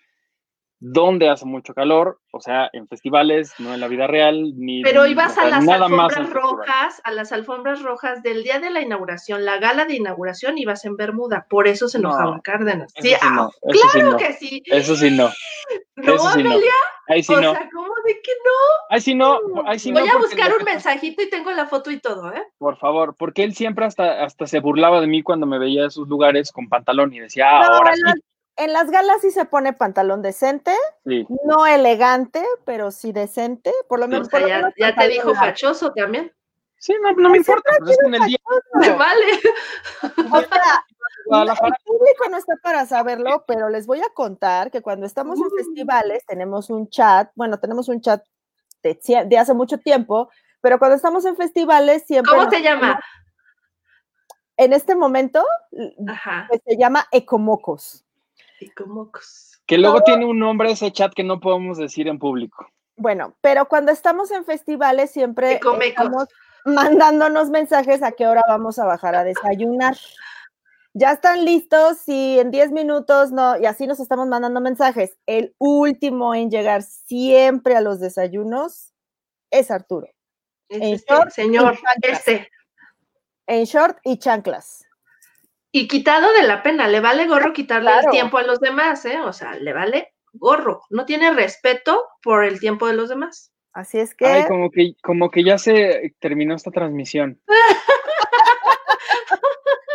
[0.79, 5.05] donde hace mucho calor, o sea, en festivales, no en la vida real, ni Pero
[5.07, 9.57] ibas a las alfombras rojas, a las alfombras rojas del día de la inauguración, la
[9.57, 11.47] gala de inauguración, ibas en Bermuda.
[11.49, 12.91] Por eso se No, enojaba Cárdenas.
[12.95, 14.63] Eso Sí, no, ah, sí claro no, que sí.
[14.65, 15.29] eso sí no,
[15.95, 16.49] No, eso sí no.
[16.51, 16.71] Amelia,
[17.07, 18.51] ahí sí o no, sea, ¿cómo de que no?
[18.89, 21.89] ahí sí no, ahí sí Voy no, a buscar un mensajito y tengo la foto
[21.89, 22.43] y todo, ¿eh?
[22.57, 25.87] Por favor, porque él siempre hasta, hasta se burlaba de mí cuando me veía en
[25.87, 28.01] esos lugares con pantalón y decía, ah, No, ahora sí,
[28.57, 30.73] en las galas sí se pone pantalón decente,
[31.05, 31.25] sí.
[31.45, 33.71] no elegante, pero sí decente.
[33.87, 34.27] Por lo O menos.
[34.27, 36.31] sea, por lo ya, menos ya te dijo fachoso también.
[36.77, 38.37] Sí, no, no me importa, pues en el día
[38.75, 39.25] Me vale.
[41.27, 45.07] O sea, el público no está para saberlo, pero les voy a contar que cuando
[45.07, 48.23] estamos en festivales tenemos un chat, bueno, tenemos un chat
[48.83, 50.29] de, de hace mucho tiempo,
[50.61, 52.31] pero cuando estamos en festivales siempre...
[52.31, 52.99] ¿Cómo se llama?
[54.57, 55.43] En este momento
[56.07, 56.45] Ajá.
[56.47, 58.04] pues, se llama Ecomocos.
[59.65, 62.67] Que luego tiene un nombre ese chat que no podemos decir en público.
[62.97, 66.27] Bueno, pero cuando estamos en festivales siempre estamos
[66.65, 69.97] mandándonos mensajes a qué hora vamos a bajar a desayunar.
[70.93, 75.17] Ya están listos y en 10 minutos no, y así nos estamos mandando mensajes.
[75.25, 78.93] El último en llegar siempre a los desayunos
[79.51, 80.07] es Arturo,
[80.69, 82.49] En este, short señor, este.
[83.47, 84.84] en short y chanclas.
[85.77, 88.07] Y quitado de la pena, le vale gorro quitarle Claro.
[88.07, 89.19] el tiempo a los demás, ¿eh?
[89.19, 90.83] O sea, le vale gorro.
[90.89, 93.51] No tiene respeto por el tiempo de los demás.
[93.73, 97.41] Así es que Ay, como que, como que ya se terminó esta transmisión.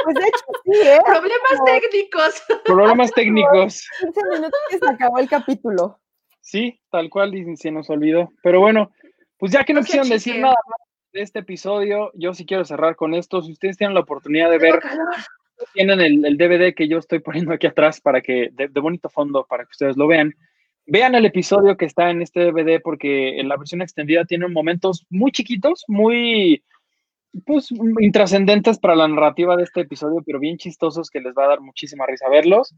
[0.02, 0.98] Pues de hecho, sí, ¿eh?
[1.04, 2.42] Problemas técnicos.
[2.64, 3.86] Problemas técnicos.
[4.00, 6.00] 15 minutos que se acabó el capítulo.
[6.40, 8.32] Sí, tal cual, y se nos olvidó.
[8.42, 8.90] Pero bueno,
[9.38, 12.64] pues ya que no, No quisieron decir nada más de este episodio, yo sí quiero
[12.64, 13.42] cerrar con esto.
[13.42, 14.80] Si ustedes tienen la oportunidad de ver,
[15.74, 19.08] tienen el, el DVD que yo estoy poniendo aquí atrás para que, de, de bonito
[19.08, 20.34] fondo, para que ustedes lo vean.
[20.86, 25.06] Vean el episodio que está en este DVD porque en la versión extendida tiene momentos
[25.08, 26.64] muy chiquitos, muy
[27.46, 27.68] pues
[28.00, 31.60] intrascendentes para la narrativa de este episodio, pero bien chistosos que les va a dar
[31.60, 32.74] muchísima risa verlos.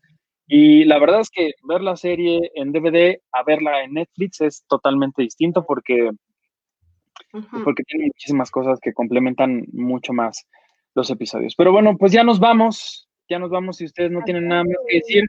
[0.46, 4.64] Y la verdad es que ver la serie en DVD a verla en Netflix es
[4.68, 6.10] totalmente distinto porque,
[7.64, 10.46] porque tiene muchísimas cosas que complementan mucho más
[10.94, 11.54] los episodios.
[11.56, 14.76] Pero bueno, pues ya nos vamos, ya nos vamos si ustedes no tienen nada más
[14.88, 15.24] que decir.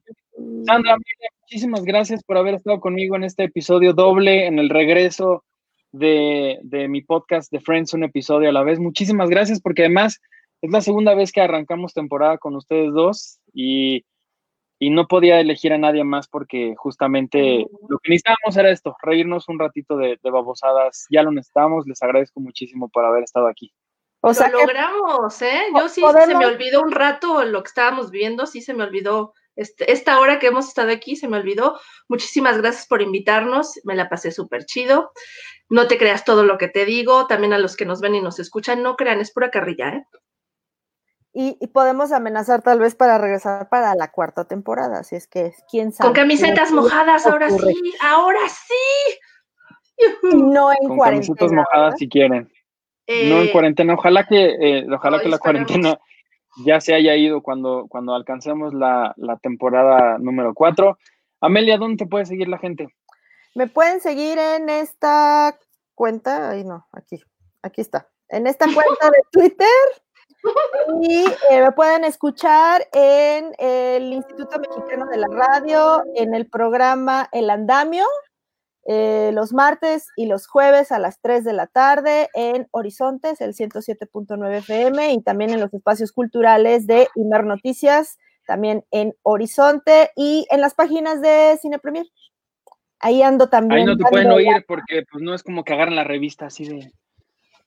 [0.66, 0.98] Sandra,
[1.42, 5.44] muchísimas gracias por haber estado conmigo en este episodio doble, en el regreso
[5.92, 8.80] de, de mi podcast de Friends, un episodio a la vez.
[8.80, 10.20] Muchísimas gracias porque además
[10.62, 14.06] es la segunda vez que arrancamos temporada con ustedes dos y,
[14.80, 19.48] y no podía elegir a nadie más porque justamente lo que necesitábamos era esto, reírnos
[19.50, 21.06] un ratito de, de babosadas.
[21.10, 23.72] Ya lo necesitamos, les agradezco muchísimo por haber estado aquí.
[24.26, 25.64] O sea lo que logramos, ¿eh?
[25.78, 29.34] Yo sí se me olvidó un rato lo que estábamos viendo, sí se me olvidó.
[29.56, 31.78] Este, esta hora que hemos estado aquí se me olvidó.
[32.08, 35.12] Muchísimas gracias por invitarnos, me la pasé súper chido.
[35.70, 38.22] No te creas todo lo que te digo, también a los que nos ven y
[38.22, 40.08] nos escuchan, no crean, es pura carrilla, ¿eh?
[41.34, 45.54] y, y podemos amenazar tal vez para regresar para la cuarta temporada, así es que
[45.70, 46.08] quién sabe.
[46.10, 47.74] Con camisetas mojadas, ahora ocurre.
[47.74, 49.20] sí, ahora sí.
[49.98, 51.36] Y no en Con cuarentena.
[51.36, 51.98] camisetas mojadas ¿verdad?
[51.98, 52.52] si quieren.
[53.08, 53.94] No en Eh, cuarentena.
[53.94, 56.00] Ojalá que, eh, ojalá que la cuarentena
[56.66, 60.98] ya se haya ido cuando, cuando alcancemos la, la temporada número 4.
[61.42, 62.88] Amelia, ¿dónde te puede seguir la gente?
[63.56, 65.58] Me pueden seguir en esta
[65.94, 67.22] cuenta, ahí no, aquí,
[67.62, 69.68] aquí está, en esta cuenta de Twitter
[71.02, 77.30] y eh, me pueden escuchar en el Instituto Mexicano de la Radio, en el programa
[77.32, 78.06] El Andamio,
[78.86, 83.54] eh, los martes y los jueves a las 3 de la tarde en Horizontes, el
[83.54, 90.46] 107.9 FM y también en los espacios culturales de Imer Noticias, también en Horizonte y
[90.50, 92.06] en las páginas de Cine Premier.
[93.00, 93.82] Ahí ando también.
[93.82, 96.48] Ahí no te pueden oír la- porque pues no es como que agarran la revista
[96.48, 96.92] así de...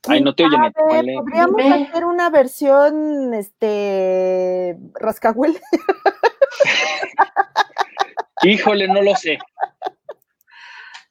[0.09, 0.63] Ahí no te oyen.
[0.65, 0.73] ¿eh?
[1.19, 1.89] Podríamos Dime.
[1.89, 5.59] hacer una versión, este, rascahuel.
[8.43, 9.39] Híjole, no lo sé.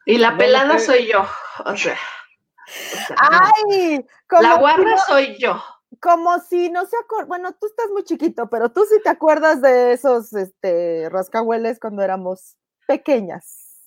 [0.05, 1.25] Y la pelada soy yo.
[1.65, 4.05] O sea, o sea, ¡Ay!
[4.27, 5.63] Como, la si guarra no- soy yo.
[6.01, 7.27] como si no se acuerda.
[7.27, 12.01] Bueno, tú estás muy chiquito, pero tú sí te acuerdas de esos este, rascahueles cuando
[12.01, 13.81] éramos pequeñas.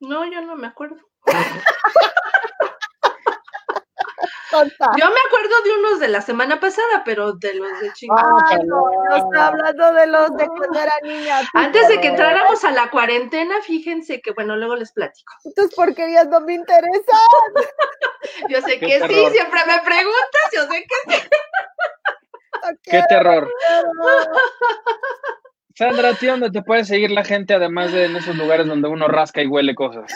[0.00, 0.96] No, yo no me acuerdo.
[4.50, 4.90] Tonta.
[4.96, 8.28] Yo me acuerdo de unos de la semana pasada, pero de los de chingada.
[8.48, 11.40] Ay, no, yo estoy hablando de los de cuando era niña.
[11.40, 15.32] tú, Antes de que entráramos a la cuarentena, fíjense que, bueno, luego les platico.
[15.54, 17.18] Tus porquerías no me interesan.
[18.48, 21.28] Yo sé Qué que sí, siempre me preguntas, yo sé que sí.
[22.62, 23.50] no Qué terror.
[25.78, 28.88] Sandra, ¿a ti dónde te puede seguir la gente además de en esos lugares donde
[28.88, 30.12] uno rasca y huele cosas?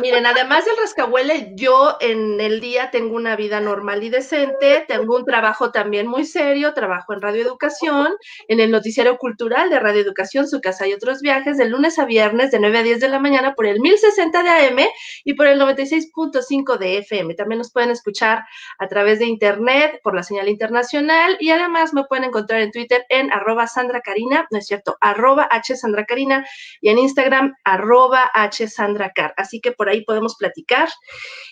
[0.00, 5.16] Miren, además del rascahuele, yo en el día tengo una vida normal y decente, tengo
[5.16, 8.08] un trabajo también muy serio, trabajo en Radio Educación,
[8.48, 12.04] en el noticiero cultural de Radio Educación, Su Casa y Otros Viajes, de lunes a
[12.04, 14.78] viernes de 9 a 10 de la mañana por el 1060 de AM
[15.24, 17.34] y por el 96.5 de FM.
[17.34, 18.44] También nos pueden escuchar
[18.78, 23.06] a través de internet, por la señal internacional y además me pueden encontrar en Twitter
[23.08, 26.46] en arroba Sandra Carina, no es cierto, arroba H Sandra Carina
[26.80, 29.34] y en Instagram arroba H Sandra Car.
[29.36, 30.88] Así que por ahí podemos platicar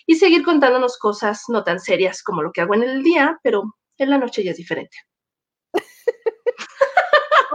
[0.05, 3.63] y seguir contándonos cosas no tan serias como lo que hago en el día, pero
[3.97, 4.97] en la noche ya es diferente.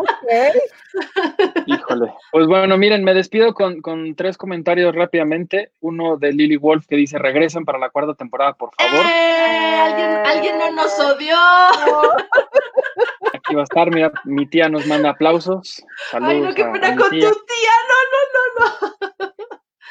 [0.00, 1.66] Ok.
[1.66, 2.12] Híjole.
[2.32, 5.72] Pues bueno, miren, me despido con, con tres comentarios rápidamente.
[5.80, 9.04] Uno de Lily Wolf que dice, regresen para la cuarta temporada, por favor.
[9.06, 9.80] ¡Eh!
[9.80, 11.36] ¿Alguien, alguien no nos odió.
[13.34, 15.82] Aquí va a estar, mira, mi tía nos manda aplausos.
[16.10, 17.28] Saludos Ay, no, qué pena con tu tía.
[17.88, 19.32] no, no, no, no.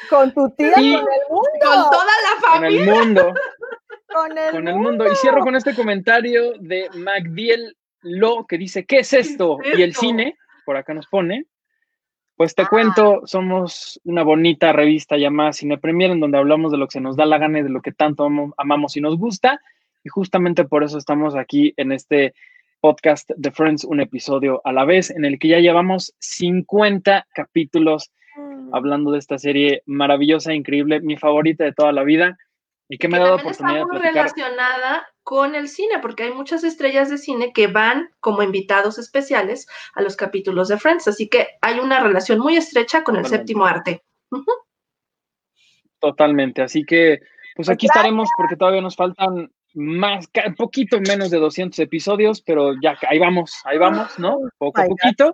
[0.08, 1.50] Con tu tía, Y- con el mundo.
[1.62, 2.94] Con toda la Con el familia.
[2.94, 3.34] mundo,
[4.12, 5.06] Con el, con el mundo.
[5.12, 9.58] Y cierro con este comentario de Magdiel Lo que dice, ¿qué es esto?
[9.62, 11.46] ¿Qué es Y el cine, por acá nos pone.
[12.36, 12.68] Pues te Ah.
[12.70, 17.00] cuento, somos una bonita revista llamada Cine Premier, en donde hablamos de lo que se
[17.00, 19.60] nos da la gana y de lo que tanto amo- amamos y nos gusta.
[20.02, 22.32] Y justamente por eso estamos aquí en este
[22.80, 28.10] podcast de Friends, un episodio a la vez, en el que ya llevamos 50 capítulos
[28.72, 32.38] hablando de esta serie maravillosa, increíble, mi favorita de toda la vida.
[32.92, 36.64] Y que me ha dado oportunidad está muy relacionada con el cine, porque hay muchas
[36.64, 41.46] estrellas de cine que van como invitados especiales a los capítulos de Friends, así que
[41.60, 44.02] hay una relación muy estrecha con el séptimo arte.
[46.00, 47.20] Totalmente, así que
[47.54, 52.98] pues aquí estaremos porque todavía nos faltan más, poquito menos de 200 episodios, pero ya
[53.08, 54.36] ahí vamos, ahí vamos, ¿no?
[54.58, 55.32] Poco a poquito.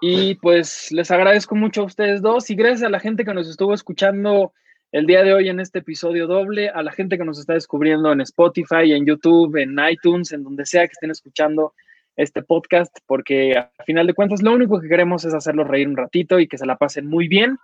[0.00, 3.48] Y pues les agradezco mucho a ustedes dos y gracias a la gente que nos
[3.48, 4.52] estuvo escuchando
[4.90, 8.10] el día de hoy en este episodio doble, a la gente que nos está descubriendo
[8.10, 11.74] en Spotify, en YouTube, en iTunes, en donde sea que estén escuchando
[12.16, 15.96] este podcast, porque a final de cuentas lo único que queremos es hacerlos reír un
[15.96, 17.58] ratito y que se la pasen muy bien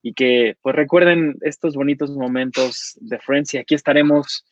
[0.00, 4.46] y que pues recuerden estos bonitos momentos de Friends y aquí estaremos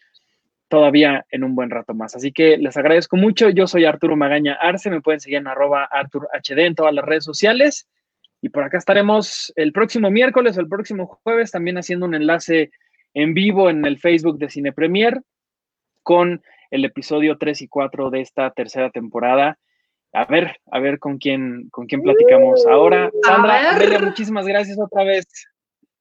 [0.69, 2.15] todavía en un buen rato más.
[2.15, 3.49] Así que les agradezco mucho.
[3.49, 7.05] Yo soy Arturo Magaña Arce, me pueden seguir en arroba Artur HD en todas las
[7.05, 7.89] redes sociales.
[8.41, 12.71] Y por acá estaremos el próximo miércoles o el próximo jueves también haciendo un enlace
[13.15, 15.21] en vivo en el Facebook de Cine Premier
[16.03, 19.59] con el episodio 3 y 4 de esta tercera temporada.
[20.13, 23.11] A ver, a ver con quién, con quién platicamos ahora.
[23.23, 25.27] Sandra, Amelia, muchísimas gracias otra vez.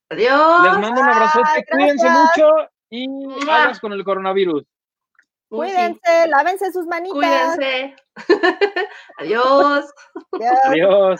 [0.09, 0.63] Adiós.
[0.63, 2.51] Les mando un abrazote, cuídense mucho
[2.89, 3.07] y
[3.45, 4.63] vamos con el coronavirus.
[5.49, 7.13] Cuídense, lávense sus manitas.
[7.57, 7.95] Cuídense.
[9.17, 9.85] Adiós.
[10.65, 11.19] Adiós.